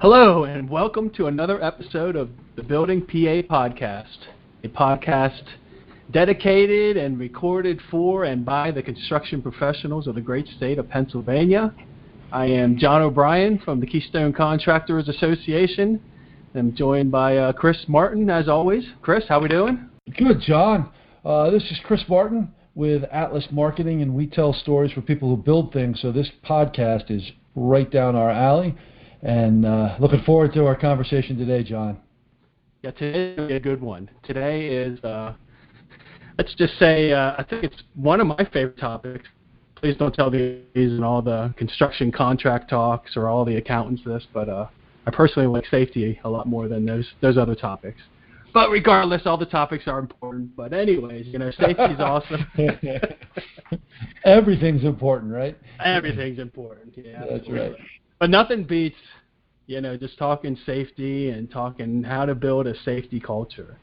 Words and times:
Hello, 0.00 0.44
and 0.44 0.70
welcome 0.70 1.10
to 1.10 1.26
another 1.26 1.62
episode 1.62 2.16
of 2.16 2.30
the 2.56 2.62
Building 2.62 3.02
PA 3.02 3.42
Podcast, 3.54 4.16
a 4.64 4.68
podcast 4.68 5.42
dedicated 6.10 6.96
and 6.96 7.18
recorded 7.18 7.78
for 7.90 8.24
and 8.24 8.42
by 8.42 8.70
the 8.70 8.82
construction 8.82 9.42
professionals 9.42 10.06
of 10.06 10.14
the 10.14 10.20
great 10.22 10.48
state 10.56 10.78
of 10.78 10.88
Pennsylvania. 10.88 11.74
I 12.32 12.46
am 12.46 12.78
John 12.78 13.02
O'Brien 13.02 13.58
from 13.58 13.78
the 13.78 13.86
Keystone 13.86 14.32
Contractors 14.32 15.06
Association. 15.06 16.00
I'm 16.54 16.74
joined 16.74 17.12
by 17.12 17.36
uh, 17.36 17.52
Chris 17.52 17.84
Martin, 17.86 18.30
as 18.30 18.48
always. 18.48 18.86
Chris, 19.02 19.24
how 19.28 19.38
are 19.38 19.42
we 19.42 19.48
doing? 19.48 19.90
Good, 20.16 20.40
John. 20.40 20.90
Uh, 21.26 21.50
this 21.50 21.64
is 21.64 21.78
Chris 21.84 22.04
Martin 22.08 22.50
with 22.74 23.04
Atlas 23.12 23.48
Marketing, 23.50 24.00
and 24.00 24.14
we 24.14 24.26
tell 24.26 24.54
stories 24.54 24.92
for 24.92 25.02
people 25.02 25.28
who 25.28 25.42
build 25.42 25.74
things. 25.74 26.00
So 26.00 26.10
this 26.10 26.30
podcast 26.42 27.10
is 27.10 27.32
right 27.54 27.90
down 27.90 28.16
our 28.16 28.30
alley, 28.30 28.74
and 29.22 29.66
uh, 29.66 29.96
looking 29.98 30.22
forward 30.22 30.52
to 30.54 30.66
our 30.66 30.76
conversation 30.76 31.36
today, 31.36 31.62
John. 31.62 31.98
Yeah, 32.82 32.92
today 32.92 33.42
is 33.42 33.56
a 33.56 33.60
good 33.60 33.80
one. 33.80 34.10
Today 34.22 34.68
is, 34.68 35.02
uh, 35.04 35.34
let's 36.38 36.54
just 36.54 36.78
say, 36.78 37.12
uh, 37.12 37.34
I 37.36 37.44
think 37.48 37.64
it's 37.64 37.82
one 37.94 38.20
of 38.20 38.26
my 38.26 38.48
favorite 38.52 38.78
topics. 38.78 39.28
Please 39.74 39.96
don't 39.96 40.14
tell 40.14 40.30
these 40.30 40.62
and 40.74 41.04
all 41.04 41.22
the 41.22 41.54
construction 41.56 42.12
contract 42.12 42.70
talks 42.70 43.16
or 43.16 43.28
all 43.28 43.44
the 43.44 43.56
accountants 43.56 44.02
this, 44.04 44.26
but 44.32 44.48
uh, 44.48 44.66
I 45.06 45.10
personally 45.10 45.48
like 45.48 45.66
safety 45.66 46.20
a 46.24 46.28
lot 46.28 46.46
more 46.46 46.68
than 46.68 46.84
those 46.84 47.06
those 47.22 47.38
other 47.38 47.54
topics. 47.54 48.00
But 48.52 48.70
regardless, 48.70 49.22
all 49.26 49.36
the 49.36 49.46
topics 49.46 49.84
are 49.86 49.98
important. 49.98 50.54
But 50.56 50.72
anyways, 50.72 51.26
you 51.28 51.38
know, 51.38 51.50
safety's 51.52 52.00
awesome. 52.00 52.46
Everything's 54.24 54.84
important, 54.84 55.32
right? 55.32 55.56
Everything's 55.82 56.38
important. 56.38 56.94
Yeah, 56.96 57.24
that's 57.30 57.48
right. 57.48 57.72
But 58.20 58.28
nothing 58.28 58.64
beats, 58.64 58.98
you 59.66 59.80
know, 59.80 59.96
just 59.96 60.18
talking 60.18 60.56
safety 60.66 61.30
and 61.30 61.50
talking 61.50 62.02
how 62.02 62.26
to 62.26 62.34
build 62.34 62.66
a 62.66 62.78
safety 62.82 63.18
culture. 63.18 63.78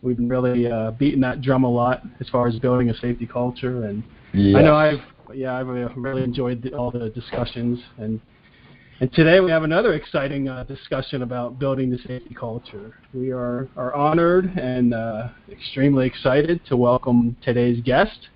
We've 0.00 0.16
been 0.16 0.28
really 0.28 0.66
uh, 0.66 0.92
beating 0.92 1.20
that 1.20 1.42
drum 1.42 1.64
a 1.64 1.70
lot 1.70 2.02
as 2.18 2.28
far 2.30 2.48
as 2.48 2.58
building 2.58 2.88
a 2.88 2.94
safety 2.94 3.26
culture, 3.26 3.84
and 3.84 4.02
yeah. 4.32 4.58
I 4.58 4.62
know 4.62 4.74
I've 4.74 5.00
yeah 5.34 5.54
I've 5.54 5.66
really 5.68 6.22
enjoyed 6.22 6.62
the, 6.62 6.72
all 6.72 6.90
the 6.90 7.10
discussions 7.10 7.78
and 7.98 8.18
and 9.00 9.12
today 9.12 9.40
we 9.40 9.50
have 9.50 9.62
another 9.62 9.92
exciting 9.92 10.48
uh, 10.48 10.64
discussion 10.64 11.22
about 11.22 11.58
building 11.58 11.90
the 11.90 11.98
safety 11.98 12.34
culture. 12.34 12.96
We 13.12 13.30
are, 13.30 13.68
are 13.76 13.94
honored 13.94 14.46
and 14.56 14.92
uh, 14.92 15.28
extremely 15.52 16.06
excited 16.06 16.64
to 16.66 16.76
welcome 16.76 17.36
today's 17.40 17.80
guest, 17.84 18.28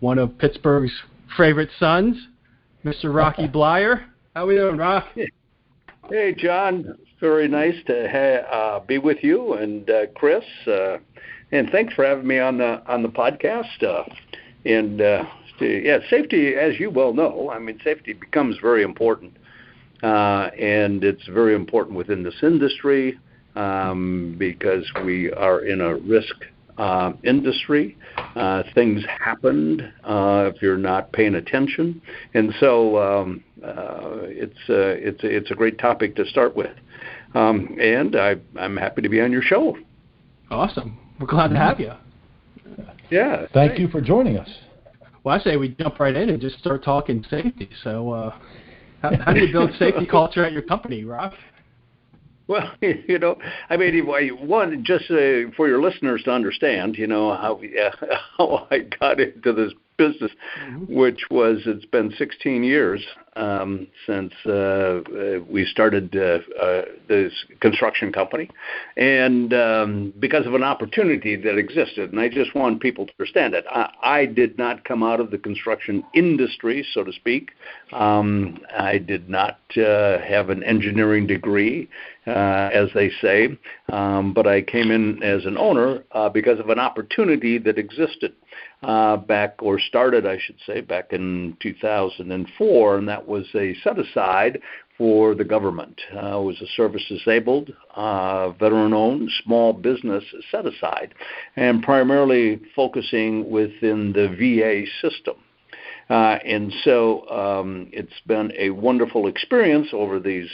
one 0.00 0.18
of 0.18 0.38
Pittsburgh's 0.38 0.92
favorite 1.36 1.68
sons, 1.78 2.16
Mr. 2.86 3.14
Rocky 3.14 3.48
Bleier. 3.52 4.04
How 4.34 4.44
are 4.44 4.46
we 4.46 4.54
doing, 4.56 4.76
Rock? 4.76 5.06
Hey, 6.08 6.34
John. 6.36 6.98
Very 7.20 7.48
nice 7.48 7.76
to 7.86 8.08
ha- 8.10 8.56
uh, 8.56 8.80
be 8.80 8.98
with 8.98 9.18
you 9.22 9.52
and 9.54 9.88
uh, 9.88 10.06
Chris. 10.14 10.44
Uh, 10.66 10.98
and 11.52 11.70
thanks 11.70 11.94
for 11.94 12.04
having 12.04 12.26
me 12.26 12.38
on 12.38 12.58
the 12.58 12.82
on 12.90 13.02
the 13.02 13.08
podcast. 13.08 13.82
Uh, 13.82 14.04
and 14.64 15.00
uh, 15.00 15.24
yeah, 15.60 15.98
safety, 16.10 16.54
as 16.54 16.80
you 16.80 16.90
well 16.90 17.12
know, 17.12 17.50
I 17.50 17.58
mean, 17.58 17.78
safety 17.84 18.14
becomes 18.14 18.56
very 18.60 18.82
important 18.82 19.36
uh, 20.02 20.50
and 20.58 21.04
it's 21.04 21.26
very 21.28 21.54
important 21.54 21.96
within 21.96 22.22
this 22.22 22.34
industry 22.42 23.18
um, 23.54 24.34
because 24.38 24.90
we 25.04 25.30
are 25.32 25.60
in 25.60 25.80
a 25.80 25.94
risk 25.96 26.34
uh, 26.82 27.12
industry. 27.22 27.96
Uh, 28.34 28.64
things 28.74 29.02
happened 29.24 29.82
uh, 30.02 30.50
if 30.52 30.60
you're 30.60 30.76
not 30.76 31.12
paying 31.12 31.36
attention, 31.36 32.02
and 32.34 32.52
so 32.58 32.98
um, 32.98 33.44
uh, 33.64 34.22
it's 34.24 34.58
uh, 34.68 34.98
it's 34.98 35.20
it's 35.22 35.50
a 35.52 35.54
great 35.54 35.78
topic 35.78 36.16
to 36.16 36.26
start 36.26 36.56
with. 36.56 36.74
Um, 37.34 37.76
and 37.80 38.16
I, 38.16 38.36
I'm 38.58 38.76
happy 38.76 39.00
to 39.02 39.08
be 39.08 39.20
on 39.20 39.30
your 39.30 39.42
show. 39.42 39.76
Awesome. 40.50 40.98
We're 41.20 41.28
glad 41.28 41.48
to 41.48 41.56
have 41.56 41.78
you. 41.78 41.92
Yeah. 43.10 43.46
Thank 43.54 43.78
you 43.78 43.88
for 43.88 44.00
joining 44.00 44.36
us. 44.36 44.50
Well, 45.24 45.38
I 45.38 45.42
say 45.42 45.56
we 45.56 45.68
jump 45.68 46.00
right 46.00 46.14
in 46.14 46.30
and 46.30 46.40
just 46.40 46.58
start 46.58 46.82
talking 46.82 47.24
safety. 47.30 47.70
So, 47.84 48.10
uh, 48.10 48.38
how, 49.00 49.16
how 49.24 49.32
do 49.32 49.40
you 49.40 49.52
build 49.52 49.70
safety 49.78 50.04
culture 50.04 50.44
at 50.44 50.52
your 50.52 50.62
company, 50.62 51.04
Rob? 51.04 51.32
Well, 52.46 52.72
you 52.80 53.18
know, 53.18 53.38
I 53.70 53.76
mean, 53.76 54.06
one 54.46 54.84
just 54.84 55.10
uh, 55.10 55.50
for 55.56 55.68
your 55.68 55.80
listeners 55.80 56.22
to 56.24 56.32
understand, 56.32 56.96
you 56.96 57.06
know, 57.06 57.34
how 57.34 57.60
uh, 57.62 58.16
how 58.38 58.66
I 58.70 58.80
got 58.80 59.20
into 59.20 59.52
this 59.52 59.72
business, 59.96 60.32
mm-hmm. 60.60 60.94
which 60.94 61.20
was 61.30 61.62
it's 61.66 61.84
been 61.86 62.12
16 62.16 62.64
years 62.64 63.04
um, 63.36 63.86
since 64.06 64.32
uh, 64.46 64.50
uh, 64.50 65.00
we 65.48 65.64
started 65.64 66.14
uh, 66.14 66.38
uh, 66.60 66.82
this 67.08 67.32
construction 67.60 68.12
company, 68.12 68.50
and 68.96 69.54
um, 69.54 70.12
because 70.18 70.46
of 70.46 70.54
an 70.54 70.62
opportunity 70.62 71.36
that 71.36 71.56
existed, 71.56 72.12
and 72.12 72.20
I 72.20 72.28
just 72.28 72.54
want 72.54 72.80
people 72.80 73.06
to 73.06 73.12
understand 73.18 73.54
it. 73.54 73.64
I, 73.70 73.90
I 74.02 74.26
did 74.26 74.58
not 74.58 74.84
come 74.84 75.02
out 75.02 75.20
of 75.20 75.30
the 75.30 75.38
construction 75.38 76.04
industry, 76.14 76.86
so 76.92 77.04
to 77.04 77.12
speak. 77.12 77.50
Um, 77.92 78.58
I 78.76 78.98
did 78.98 79.28
not 79.28 79.60
uh, 79.76 80.18
have 80.20 80.50
an 80.50 80.62
engineering 80.62 81.26
degree, 81.26 81.88
uh, 82.26 82.70
as 82.72 82.88
they 82.94 83.10
say, 83.20 83.58
um, 83.90 84.32
but 84.32 84.46
I 84.46 84.62
came 84.62 84.90
in 84.90 85.22
as 85.22 85.44
an 85.44 85.58
owner 85.58 86.04
uh, 86.12 86.28
because 86.28 86.60
of 86.60 86.68
an 86.68 86.78
opportunity 86.78 87.58
that 87.58 87.78
existed 87.78 88.34
uh, 88.82 89.16
back, 89.16 89.56
or 89.60 89.80
started, 89.80 90.26
I 90.26 90.38
should 90.38 90.58
say, 90.66 90.80
back 90.80 91.12
in 91.12 91.56
2004, 91.60 92.96
and 92.98 93.08
that 93.08 93.26
was 93.26 93.46
a 93.54 93.74
set 93.82 93.98
aside 93.98 94.60
for 94.96 95.34
the 95.34 95.44
government. 95.44 96.00
Uh, 96.14 96.38
it 96.38 96.44
was 96.44 96.60
a 96.60 96.66
service 96.76 97.02
disabled, 97.08 97.72
uh, 97.96 98.50
veteran 98.50 98.92
owned 98.92 99.30
small 99.44 99.72
business 99.72 100.22
set 100.50 100.66
aside, 100.66 101.14
and 101.56 101.82
primarily 101.82 102.60
focusing 102.76 103.50
within 103.50 104.12
the 104.12 104.28
VA 104.28 104.86
system. 105.00 105.34
Uh, 106.10 106.38
and 106.44 106.72
so 106.84 107.28
um, 107.30 107.88
it's 107.92 108.12
been 108.26 108.52
a 108.58 108.70
wonderful 108.70 109.26
experience 109.26 109.88
over 109.92 110.20
these 110.20 110.48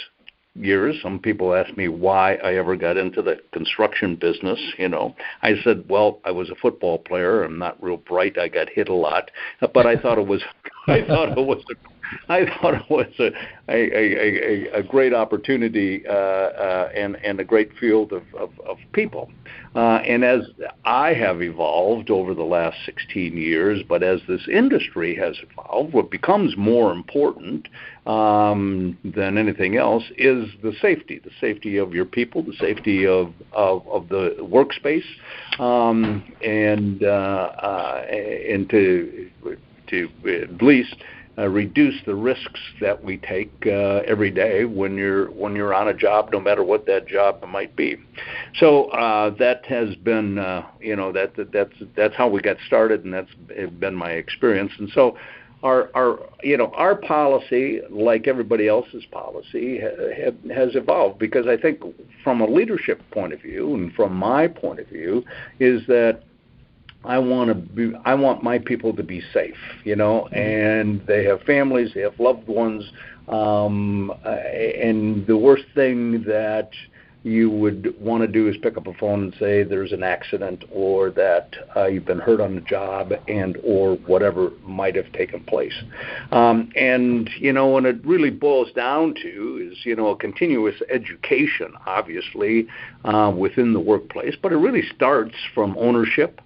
years. 0.58 0.96
Some 1.02 1.18
people 1.18 1.54
ask 1.54 1.76
me 1.76 1.88
why 1.88 2.34
I 2.36 2.54
ever 2.54 2.76
got 2.76 2.96
into 2.96 3.22
the 3.22 3.36
construction 3.52 4.16
business. 4.16 4.58
You 4.78 4.88
know, 4.88 5.14
I 5.42 5.54
said, 5.64 5.84
well, 5.88 6.20
I 6.24 6.30
was 6.30 6.50
a 6.50 6.54
football 6.56 6.98
player. 6.98 7.42
I'm 7.42 7.58
not 7.58 7.82
real 7.82 7.96
bright. 7.96 8.38
I 8.38 8.48
got 8.48 8.68
hit 8.68 8.88
a 8.88 8.94
lot, 8.94 9.30
but 9.74 9.86
I 9.86 9.96
thought 9.96 10.18
it 10.18 10.26
was, 10.26 10.42
I 10.86 11.02
thought 11.06 11.36
it 11.36 11.46
was 11.46 11.62
a 11.70 11.97
I 12.28 12.46
thought 12.46 12.74
it 12.74 12.90
was 12.90 13.06
a 13.18 13.30
a, 13.70 14.70
a, 14.72 14.78
a, 14.78 14.82
great 14.82 15.12
opportunity 15.12 16.06
uh, 16.06 16.12
uh, 16.12 16.90
and 16.94 17.16
and 17.16 17.38
a 17.40 17.44
great 17.44 17.76
field 17.78 18.12
of 18.12 18.22
of, 18.34 18.50
of 18.66 18.78
people. 18.92 19.30
Uh, 19.74 20.00
and 20.06 20.24
as 20.24 20.42
I 20.84 21.12
have 21.12 21.42
evolved 21.42 22.10
over 22.10 22.34
the 22.34 22.42
last 22.42 22.78
16 22.86 23.36
years, 23.36 23.82
but 23.86 24.02
as 24.02 24.20
this 24.26 24.48
industry 24.50 25.14
has 25.16 25.36
evolved, 25.42 25.92
what 25.92 26.10
becomes 26.10 26.56
more 26.56 26.90
important 26.90 27.68
um, 28.06 28.96
than 29.04 29.36
anything 29.36 29.76
else 29.76 30.04
is 30.16 30.48
the 30.62 30.72
safety, 30.80 31.20
the 31.22 31.30
safety 31.40 31.76
of 31.76 31.92
your 31.92 32.06
people, 32.06 32.42
the 32.42 32.56
safety 32.58 33.06
of 33.06 33.32
of, 33.52 33.86
of 33.88 34.08
the 34.08 34.36
workspace, 34.40 35.04
um, 35.60 36.24
and 36.42 37.02
uh, 37.02 37.06
uh, 37.06 38.06
and 38.10 38.68
to 38.70 39.30
to 39.88 40.08
at 40.26 40.62
least 40.62 40.96
uh, 41.38 41.48
reduce 41.48 41.94
the 42.04 42.14
risks 42.14 42.60
that 42.80 43.02
we 43.02 43.16
take 43.18 43.52
uh, 43.66 44.00
every 44.06 44.30
day 44.30 44.64
when 44.64 44.96
you're 44.96 45.30
when 45.30 45.54
you're 45.54 45.72
on 45.72 45.88
a 45.88 45.94
job, 45.94 46.30
no 46.32 46.40
matter 46.40 46.64
what 46.64 46.86
that 46.86 47.06
job 47.06 47.42
might 47.46 47.76
be. 47.76 47.96
So 48.58 48.86
uh, 48.86 49.30
that 49.38 49.64
has 49.66 49.94
been, 49.96 50.38
uh, 50.38 50.66
you 50.80 50.96
know, 50.96 51.12
that, 51.12 51.36
that 51.36 51.52
that's 51.52 51.74
that's 51.96 52.14
how 52.16 52.28
we 52.28 52.40
got 52.40 52.56
started, 52.66 53.04
and 53.04 53.14
that's 53.14 53.32
been 53.78 53.94
my 53.94 54.10
experience. 54.10 54.72
And 54.78 54.90
so 54.92 55.16
our 55.62 55.90
our 55.94 56.18
you 56.42 56.56
know 56.56 56.72
our 56.74 56.94
policy, 56.94 57.80
like 57.90 58.26
everybody 58.26 58.68
else's 58.68 59.04
policy, 59.06 59.80
ha, 59.80 59.88
ha, 60.16 60.54
has 60.54 60.74
evolved 60.74 61.18
because 61.18 61.46
I 61.46 61.56
think 61.56 61.80
from 62.22 62.40
a 62.40 62.46
leadership 62.46 63.00
point 63.10 63.32
of 63.32 63.40
view 63.40 63.74
and 63.74 63.92
from 63.94 64.14
my 64.14 64.48
point 64.48 64.80
of 64.80 64.88
view 64.88 65.24
is 65.60 65.86
that 65.86 66.22
I 67.04 67.18
want 67.18 67.48
to 67.48 67.54
be 67.54 67.92
I 68.04 68.14
want 68.14 68.42
my 68.42 68.58
people 68.58 68.94
to 68.94 69.02
be 69.02 69.22
safe, 69.32 69.56
you 69.84 69.96
know, 69.96 70.26
mm-hmm. 70.26 70.34
and 70.34 71.06
they 71.06 71.24
have 71.24 71.42
families, 71.42 71.92
they 71.94 72.02
have 72.02 72.18
loved 72.18 72.48
ones, 72.48 72.84
um, 73.28 74.12
and 74.24 75.26
the 75.26 75.36
worst 75.36 75.64
thing 75.74 76.24
that 76.24 76.70
you 77.24 77.50
would 77.50 77.94
want 78.00 78.22
to 78.22 78.28
do 78.28 78.48
is 78.48 78.56
pick 78.62 78.76
up 78.76 78.86
a 78.86 78.94
phone 78.94 79.24
and 79.24 79.34
say 79.38 79.64
there's 79.64 79.92
an 79.92 80.02
accident 80.02 80.64
or 80.70 81.10
that 81.10 81.52
uh, 81.76 81.86
you've 81.86 82.04
been 82.04 82.18
hurt 82.18 82.40
on 82.40 82.54
the 82.54 82.60
job 82.60 83.12
and 83.26 83.58
or 83.64 83.96
whatever 84.06 84.50
might 84.62 84.94
have 84.94 85.10
taken 85.12 85.42
place 85.44 85.74
um, 86.30 86.70
and 86.76 87.28
you 87.38 87.52
know 87.52 87.68
when 87.68 87.84
it 87.86 88.04
really 88.04 88.30
boils 88.30 88.70
down 88.72 89.14
to 89.14 89.70
is 89.70 89.78
you 89.84 89.96
know 89.96 90.08
a 90.08 90.16
continuous 90.16 90.76
education 90.90 91.72
obviously 91.86 92.68
uh, 93.04 93.32
within 93.36 93.72
the 93.72 93.80
workplace 93.80 94.36
but 94.40 94.52
it 94.52 94.56
really 94.56 94.82
starts 94.94 95.34
from 95.54 95.76
ownership 95.76 96.40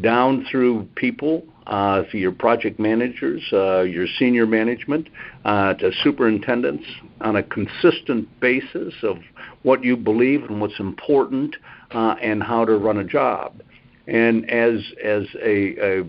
down 0.00 0.46
through 0.50 0.88
people, 0.94 1.44
uh, 1.66 2.02
your 2.12 2.32
project 2.32 2.78
managers, 2.78 3.42
uh, 3.52 3.80
your 3.80 4.06
senior 4.18 4.46
management, 4.46 5.08
uh, 5.44 5.74
to 5.74 5.90
superintendents 6.02 6.84
on 7.20 7.36
a 7.36 7.42
consistent 7.42 8.28
basis 8.40 8.94
of 9.02 9.18
what 9.62 9.82
you 9.84 9.96
believe 9.96 10.44
and 10.44 10.60
what's 10.60 10.78
important 10.78 11.56
uh, 11.90 12.14
and 12.22 12.42
how 12.42 12.64
to 12.64 12.76
run 12.76 12.98
a 12.98 13.04
job. 13.04 13.62
And 14.06 14.48
as 14.50 14.80
as 15.04 15.24
a, 15.42 15.76
a 15.78 16.00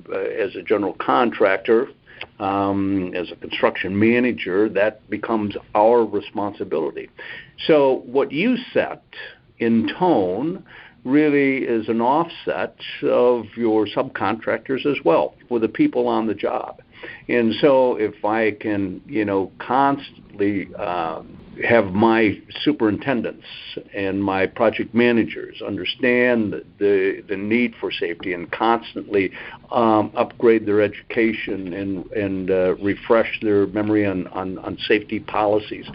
as 0.42 0.56
a 0.56 0.64
general 0.64 0.94
contractor, 0.94 1.88
um, 2.40 3.14
as 3.14 3.32
a 3.32 3.36
construction 3.36 4.00
manager, 4.00 4.70
that 4.70 5.08
becomes 5.10 5.56
our 5.76 6.04
responsibility. 6.06 7.10
So 7.68 8.04
what 8.06 8.32
you 8.32 8.58
set 8.74 9.04
in 9.60 9.92
tone 10.00 10.66
really 11.04 11.60
is 11.60 11.90
an 11.90 12.02
offset 12.02 12.76
of 13.04 13.46
your 13.56 13.88
subcontractors 13.88 14.86
as 14.86 14.98
well, 15.04 15.36
for 15.48 15.60
the 15.60 15.68
people 15.68 16.08
on 16.08 16.28
the 16.28 16.36
job. 16.36 16.82
And 17.28 17.54
so 17.60 17.96
if 17.96 18.24
I 18.24 18.52
can, 18.52 19.02
you 19.08 19.26
know, 19.26 19.52
constantly 19.60 20.74
um, 20.76 21.38
have 21.64 21.94
my 21.94 22.40
superintendents 22.64 23.46
and 23.94 24.24
my 24.24 24.46
project 24.48 24.94
managers 24.94 25.62
understand 25.62 26.54
the 26.80 27.24
the 27.28 27.38
need 27.38 27.74
for 27.80 27.92
safety 27.92 28.34
and 28.34 28.52
constantly 28.52 29.32
um, 29.72 30.12
upgrade 30.16 30.66
their 30.66 30.82
education 30.82 31.74
and 31.74 32.06
and 32.12 32.52
uh, 32.52 32.76
refresh 32.76 33.40
their 33.42 33.68
memory 33.68 34.06
on, 34.06 34.28
on, 34.28 34.58
on 34.60 34.78
safety 34.88 35.20
policies 35.20 35.86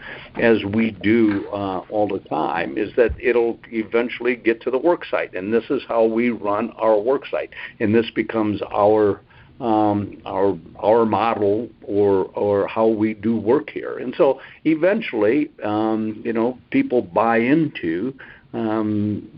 as 0.40 0.64
we 0.64 0.90
do 0.90 1.46
uh, 1.52 1.80
all 1.90 2.08
the 2.08 2.20
time 2.28 2.76
is 2.76 2.90
that 2.96 3.12
it'll 3.20 3.58
eventually 3.72 4.36
get 4.36 4.60
to 4.62 4.70
the 4.70 4.78
work 4.78 5.04
site. 5.04 5.34
And 5.34 5.52
this 5.52 5.64
is 5.70 5.82
how 5.88 6.04
we 6.04 6.30
run 6.30 6.70
our 6.72 6.98
work 6.98 7.26
site. 7.26 7.50
And 7.80 7.94
this 7.94 8.10
becomes 8.14 8.60
our 8.74 9.20
um, 9.60 10.20
our 10.26 10.58
our 10.82 11.06
model 11.06 11.68
or 11.82 12.24
or 12.34 12.66
how 12.68 12.86
we 12.86 13.14
do 13.14 13.36
work 13.36 13.70
here. 13.70 13.98
And 13.98 14.14
so 14.16 14.40
eventually, 14.64 15.50
um, 15.62 16.20
you 16.24 16.32
know, 16.32 16.58
people 16.70 17.02
buy 17.02 17.38
into 17.38 18.14
um, 18.52 19.28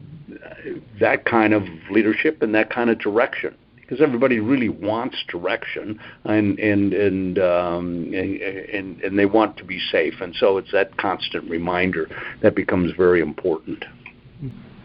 that 1.00 1.24
kind 1.24 1.54
of 1.54 1.62
leadership 1.90 2.42
and 2.42 2.54
that 2.54 2.70
kind 2.70 2.90
of 2.90 2.98
direction 2.98 3.54
because 3.88 4.02
everybody 4.02 4.38
really 4.38 4.68
wants 4.68 5.16
direction 5.28 5.98
and 6.24 6.58
and 6.58 6.92
and, 6.92 7.38
um, 7.38 8.12
and 8.12 9.00
and 9.00 9.18
they 9.18 9.26
want 9.26 9.56
to 9.56 9.64
be 9.64 9.78
safe. 9.90 10.14
And 10.20 10.34
so 10.36 10.58
it's 10.58 10.72
that 10.72 10.96
constant 10.96 11.48
reminder 11.48 12.08
that 12.42 12.54
becomes 12.54 12.92
very 12.96 13.20
important. 13.20 13.84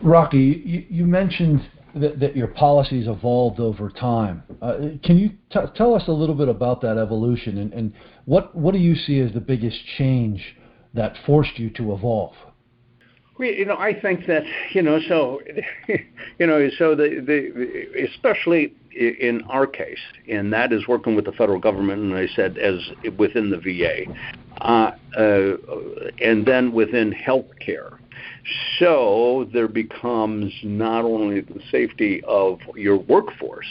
Rocky, 0.01 0.61
you, 0.65 0.85
you 0.89 1.05
mentioned 1.05 1.69
that, 1.95 2.19
that 2.19 2.35
your 2.35 2.47
policies 2.47 3.07
evolved 3.07 3.59
over 3.59 3.89
time. 3.89 4.43
Uh, 4.61 4.77
can 5.03 5.17
you 5.17 5.29
t- 5.51 5.59
tell 5.75 5.93
us 5.93 6.03
a 6.07 6.11
little 6.11 6.35
bit 6.35 6.47
about 6.47 6.81
that 6.81 6.97
evolution 6.97 7.57
and, 7.57 7.73
and 7.73 7.93
what 8.25 8.55
what 8.55 8.73
do 8.73 8.79
you 8.79 8.95
see 8.95 9.19
as 9.19 9.33
the 9.33 9.39
biggest 9.39 9.77
change 9.97 10.55
that 10.93 11.15
forced 11.25 11.57
you 11.59 11.69
to 11.71 11.93
evolve? 11.93 12.33
Well, 13.37 13.49
you 13.49 13.65
know, 13.65 13.77
I 13.77 13.99
think 13.99 14.25
that 14.27 14.43
you 14.73 14.81
know, 14.81 14.99
so 15.07 15.41
you 16.39 16.47
know, 16.47 16.69
so 16.77 16.95
the 16.95 17.21
the 17.25 18.07
especially 18.09 18.73
in 18.95 19.41
our 19.49 19.67
case, 19.67 19.99
and 20.29 20.51
that 20.53 20.71
is 20.71 20.87
working 20.87 21.15
with 21.15 21.25
the 21.25 21.31
federal 21.31 21.59
government, 21.59 22.01
and 22.01 22.15
I 22.15 22.27
said 22.35 22.57
as 22.57 22.79
within 23.17 23.49
the 23.49 23.57
VA, 23.57 24.05
uh, 24.61 24.91
uh, 25.17 25.57
and 26.21 26.45
then 26.45 26.71
within 26.71 27.13
healthcare. 27.13 27.97
So 28.79 29.49
there 29.53 29.67
becomes 29.67 30.53
not 30.63 31.05
only 31.05 31.41
the 31.41 31.61
safety 31.71 32.21
of 32.27 32.59
your 32.75 32.97
workforce, 32.97 33.67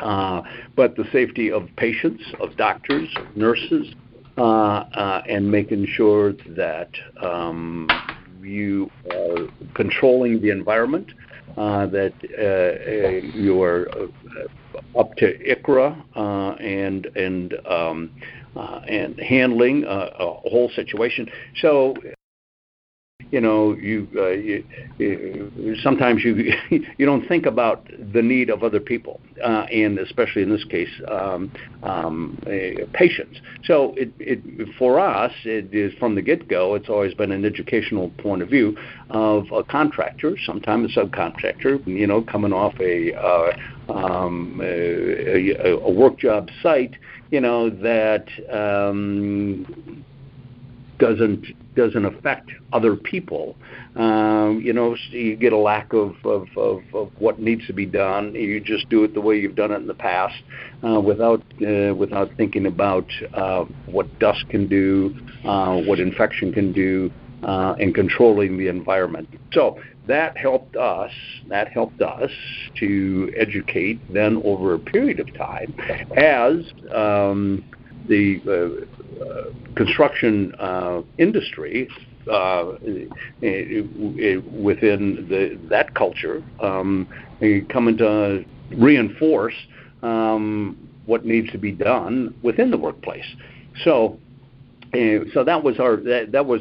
uh, 0.00 0.42
but 0.76 0.96
the 0.96 1.04
safety 1.12 1.50
of 1.50 1.68
patients, 1.76 2.22
of 2.40 2.56
doctors, 2.56 3.08
nurses, 3.34 3.94
uh, 4.38 4.42
uh, 4.42 5.22
and 5.28 5.50
making 5.50 5.86
sure 5.86 6.32
that 6.48 6.90
um, 7.22 7.88
you 8.42 8.90
are 9.12 9.48
controlling 9.74 10.40
the 10.40 10.50
environment, 10.50 11.12
that 11.56 12.12
uh, 12.38 13.36
you 13.36 13.62
are 13.62 13.88
uh, 13.90 14.98
up 14.98 15.14
to 15.16 15.38
ICRA 15.38 16.60
and 16.60 17.06
and 17.16 17.54
um, 17.66 18.10
and 18.88 19.18
handling 19.20 19.84
a 19.84 20.10
whole 20.16 20.70
situation. 20.74 21.28
So 21.60 21.94
you 23.32 23.40
know, 23.40 23.74
you, 23.74 24.06
uh, 24.14 24.28
you, 24.28 24.64
you 24.98 25.74
sometimes 25.82 26.22
you 26.22 26.52
you 26.98 27.06
don't 27.06 27.26
think 27.26 27.46
about 27.46 27.88
the 28.12 28.20
need 28.20 28.50
of 28.50 28.62
other 28.62 28.78
people, 28.78 29.20
uh, 29.42 29.66
and 29.72 29.98
especially 29.98 30.42
in 30.42 30.50
this 30.50 30.64
case, 30.64 30.90
um, 31.10 31.50
um, 31.82 32.38
uh, 32.46 32.84
patients. 32.92 33.40
So 33.64 33.94
it, 33.96 34.12
it 34.20 34.68
for 34.78 35.00
us, 35.00 35.32
it 35.44 35.74
is 35.74 35.94
from 35.98 36.14
the 36.14 36.22
get-go. 36.22 36.74
It's 36.74 36.90
always 36.90 37.14
been 37.14 37.32
an 37.32 37.46
educational 37.46 38.10
point 38.18 38.42
of 38.42 38.50
view 38.50 38.76
of 39.08 39.50
a 39.50 39.64
contractor, 39.64 40.36
sometimes 40.44 40.94
a 40.94 41.00
subcontractor, 41.00 41.84
you 41.86 42.06
know, 42.06 42.20
coming 42.20 42.52
off 42.52 42.74
a 42.80 43.14
uh, 43.14 43.92
um, 43.92 44.60
a, 44.62 45.54
a, 45.54 45.90
work 45.90 46.18
job 46.18 46.48
site, 46.62 46.94
you 47.30 47.40
know, 47.40 47.68
that 47.70 48.26
um, 48.50 50.04
doesn't 51.02 51.44
doesn't 51.74 52.04
affect 52.04 52.48
other 52.72 52.94
people. 52.94 53.56
Um, 53.96 54.60
you 54.64 54.72
know, 54.72 54.94
you 55.10 55.34
get 55.34 55.52
a 55.52 55.58
lack 55.58 55.92
of, 55.92 56.14
of, 56.24 56.46
of, 56.56 56.82
of 56.94 57.10
what 57.18 57.40
needs 57.40 57.66
to 57.66 57.72
be 57.72 57.86
done. 57.86 58.34
You 58.34 58.60
just 58.60 58.88
do 58.88 59.02
it 59.02 59.12
the 59.12 59.20
way 59.20 59.36
you've 59.40 59.56
done 59.56 59.72
it 59.72 59.76
in 59.76 59.88
the 59.88 59.94
past, 59.94 60.40
uh, 60.86 61.00
without 61.00 61.42
uh, 61.66 61.92
without 61.94 62.30
thinking 62.36 62.66
about 62.66 63.08
uh, 63.34 63.64
what 63.86 64.06
dust 64.20 64.44
can 64.48 64.68
do, 64.68 65.16
uh, 65.44 65.80
what 65.80 65.98
infection 65.98 66.52
can 66.52 66.72
do, 66.72 67.10
uh, 67.42 67.74
and 67.80 67.94
controlling 67.94 68.56
the 68.56 68.68
environment. 68.68 69.28
So 69.52 69.80
that 70.06 70.36
helped 70.36 70.76
us. 70.76 71.10
That 71.48 71.66
helped 71.68 72.00
us 72.00 72.30
to 72.78 73.32
educate. 73.36 73.98
Then 74.12 74.40
over 74.44 74.74
a 74.74 74.78
period 74.78 75.18
of 75.18 75.34
time, 75.34 75.74
as 76.16 76.54
um, 76.94 77.64
the 78.08 78.40
uh, 78.46 79.01
construction 79.74 80.54
uh, 80.58 81.02
industry 81.18 81.88
uh, 82.30 82.64
within 83.40 85.26
the, 85.28 85.58
that 85.68 85.94
culture 85.94 86.42
um, 86.60 87.08
coming 87.68 87.96
to 87.96 88.44
reinforce 88.76 89.54
um, 90.02 90.76
what 91.06 91.24
needs 91.24 91.50
to 91.52 91.58
be 91.58 91.72
done 91.72 92.34
within 92.42 92.70
the 92.70 92.78
workplace. 92.78 93.26
So, 93.84 94.18
uh, 94.94 95.24
so 95.32 95.42
that 95.44 95.64
was 95.64 95.80
our 95.80 95.96
that, 95.96 96.32
that 96.32 96.46
was 96.46 96.60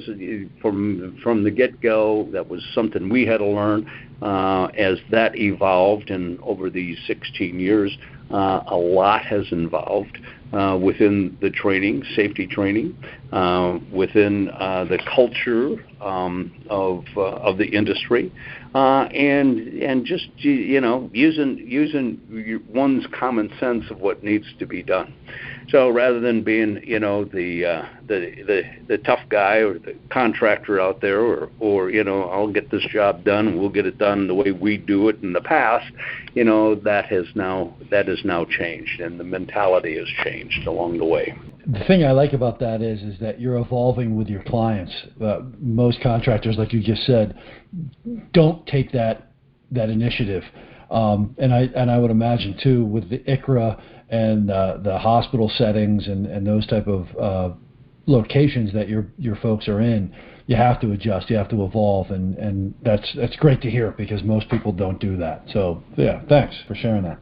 from 0.62 1.20
from 1.22 1.44
the 1.44 1.52
get 1.52 1.82
go. 1.82 2.30
That 2.32 2.48
was 2.48 2.66
something 2.74 3.10
we 3.10 3.26
had 3.26 3.38
to 3.38 3.46
learn 3.46 3.90
uh, 4.22 4.68
as 4.78 5.00
that 5.12 5.36
evolved, 5.36 6.10
and 6.10 6.40
over 6.42 6.70
these 6.70 6.98
16 7.08 7.60
years, 7.60 7.98
uh, 8.32 8.62
a 8.68 8.76
lot 8.76 9.26
has 9.26 9.52
involved 9.52 10.18
uh, 10.54 10.78
within 10.82 11.38
the 11.42 11.50
training, 11.50 12.04
safety 12.16 12.46
training, 12.46 12.96
uh, 13.32 13.80
within 13.92 14.50
uh, 14.50 14.86
the 14.86 15.00
culture 15.16 15.76
um, 16.02 16.52
of 16.70 17.06
uh, 17.16 17.22
of 17.22 17.58
the 17.58 17.66
industry, 17.66 18.32
uh, 18.76 19.04
and 19.14 19.60
and 19.82 20.06
just 20.06 20.28
you 20.38 20.82
know 20.82 21.10
using 21.14 21.58
using 21.58 22.62
one's 22.70 23.06
common 23.18 23.52
sense 23.60 23.86
of 23.90 24.00
what 24.00 24.24
needs 24.24 24.46
to 24.60 24.66
be 24.66 24.84
done. 24.84 25.14
So 25.70 25.90
rather 25.90 26.20
than 26.20 26.44
being 26.44 26.82
you 26.84 27.00
know 27.00 27.24
the 27.24 27.66
uh, 27.66 27.86
the 28.08 28.44
the 28.46 28.64
the 28.88 28.98
tough 29.00 29.22
guy 29.30 29.58
or 29.58 29.80
the 29.80 29.96
contractor 30.10 30.80
out 30.80 31.02
there, 31.02 31.22
or 31.22 31.50
or 31.60 31.90
you 31.90 32.04
know 32.04 32.24
I'll 32.24 32.52
get 32.52 32.72
this 32.72 32.86
job 32.92 33.24
done 33.24 33.48
and 33.48 33.60
we'll 33.60 33.70
get 33.70 33.86
it 33.86 33.98
done 33.98 34.28
the 34.28 34.36
way 34.36 34.52
we 34.52 34.78
do 34.78 35.10
it 35.10 35.22
in 35.22 35.34
the 35.34 35.42
past, 35.42 35.92
you 36.34 36.44
know 36.44 36.76
that 36.76 37.06
has 37.06 37.26
now 37.36 37.76
that 37.90 38.08
has 38.08 38.20
now 38.24 38.46
changed 38.46 39.00
and 39.00 39.20
the 39.20 39.24
mentality 39.24 39.98
has 39.98 40.08
changed 40.24 40.68
along 40.68 40.98
the 40.98 41.06
way 41.06 41.36
the 41.68 41.84
thing 41.86 42.04
I 42.04 42.12
like 42.12 42.34
about 42.34 42.60
that 42.60 42.82
is 42.82 43.02
is 43.02 43.20
that 43.20 43.40
you're 43.40 43.58
evolving 43.58 44.16
with 44.16 44.28
your 44.28 44.44
clients. 44.44 44.92
Uh, 45.24 45.42
most 45.60 46.02
contractors, 46.02 46.58
like 46.58 46.74
you 46.74 46.82
just 46.82 47.04
said, 47.04 47.38
don't 48.34 48.66
take 48.68 48.92
that 48.94 49.32
that 49.72 49.90
initiative. 49.90 50.44
Um, 50.90 51.36
and 51.38 51.54
I 51.54 51.70
and 51.76 51.90
I 51.90 51.98
would 52.00 52.12
imagine 52.12 52.58
too 52.62 52.86
with 52.86 53.10
the 53.10 53.20
ICRA 53.20 53.82
and 54.12 54.52
uh, 54.52 54.78
the 54.84 54.98
hospital 55.00 55.50
settings 55.58 56.08
and, 56.08 56.26
and 56.28 56.46
those 56.46 56.68
type 56.68 56.88
of 56.88 57.08
uh, 57.18 57.56
locations 58.06 58.74
that 58.74 58.90
your 58.90 59.08
your 59.18 59.38
folks 59.38 59.68
are 59.68 59.80
in, 59.82 60.14
you 60.48 60.56
have 60.56 60.82
to 60.82 60.92
adjust, 60.92 61.30
you 61.30 61.38
have 61.38 61.50
to 61.50 61.64
evolve, 61.64 62.12
and, 62.12 62.38
and 62.38 62.76
that's 62.84 63.10
that's 63.16 63.36
great 63.38 63.62
to 63.62 63.72
hear 63.72 63.92
because 63.92 64.22
most 64.24 64.50
people 64.50 64.74
don't 64.74 65.00
do 65.00 65.18
that. 65.18 65.44
So 65.54 65.82
yeah, 65.98 66.22
thanks 66.28 66.56
for 66.68 66.76
sharing 66.76 67.04
that. 67.04 67.20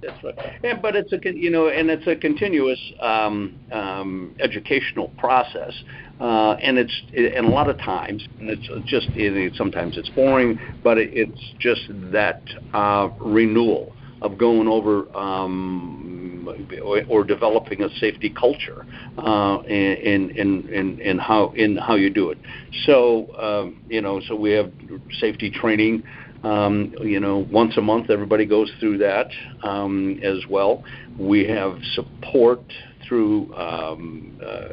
That's 0.00 0.22
right. 0.22 0.38
And, 0.62 0.80
but 0.80 0.94
it's 0.94 1.12
a 1.12 1.18
you 1.24 1.50
know, 1.50 1.68
and 1.68 1.90
it's 1.90 2.06
a 2.06 2.14
continuous 2.14 2.78
um, 3.00 3.58
um, 3.72 4.36
educational 4.38 5.08
process, 5.18 5.72
uh, 6.20 6.52
and 6.62 6.78
it's 6.78 7.02
and 7.16 7.44
a 7.44 7.50
lot 7.50 7.68
of 7.68 7.76
times, 7.78 8.24
and 8.38 8.48
it's 8.48 8.68
just 8.88 9.08
it, 9.16 9.52
sometimes 9.56 9.98
it's 9.98 10.10
boring, 10.10 10.60
but 10.84 10.96
it, 10.96 11.10
it's 11.12 11.40
just 11.58 11.80
that 12.12 12.42
uh, 12.72 13.08
renewal 13.20 13.92
of 14.22 14.38
going 14.38 14.68
over 14.68 15.14
um, 15.16 16.48
or, 16.82 17.02
or, 17.08 17.24
developing 17.24 17.82
a 17.82 17.88
safety 17.98 18.30
culture 18.30 18.86
uh, 19.18 19.58
in, 19.66 20.30
in, 20.30 20.68
in, 20.68 21.00
in, 21.00 21.18
how 21.18 21.52
in 21.56 21.76
how 21.76 21.94
you 21.94 22.10
do 22.10 22.30
it. 22.30 22.38
So 22.86 23.34
um, 23.36 23.82
you 23.88 24.00
know, 24.00 24.20
so 24.26 24.34
we 24.34 24.52
have 24.52 24.72
safety 25.20 25.50
training. 25.50 26.02
Um, 26.44 26.94
you 27.00 27.18
know, 27.18 27.46
once 27.50 27.76
a 27.76 27.80
month, 27.80 28.10
everybody 28.10 28.46
goes 28.46 28.70
through 28.78 28.98
that 28.98 29.28
um, 29.64 30.20
as 30.22 30.38
well. 30.48 30.84
We 31.18 31.44
have 31.48 31.78
support 31.94 32.62
through 33.08 33.52
um, 33.54 34.38
uh, 34.44 34.68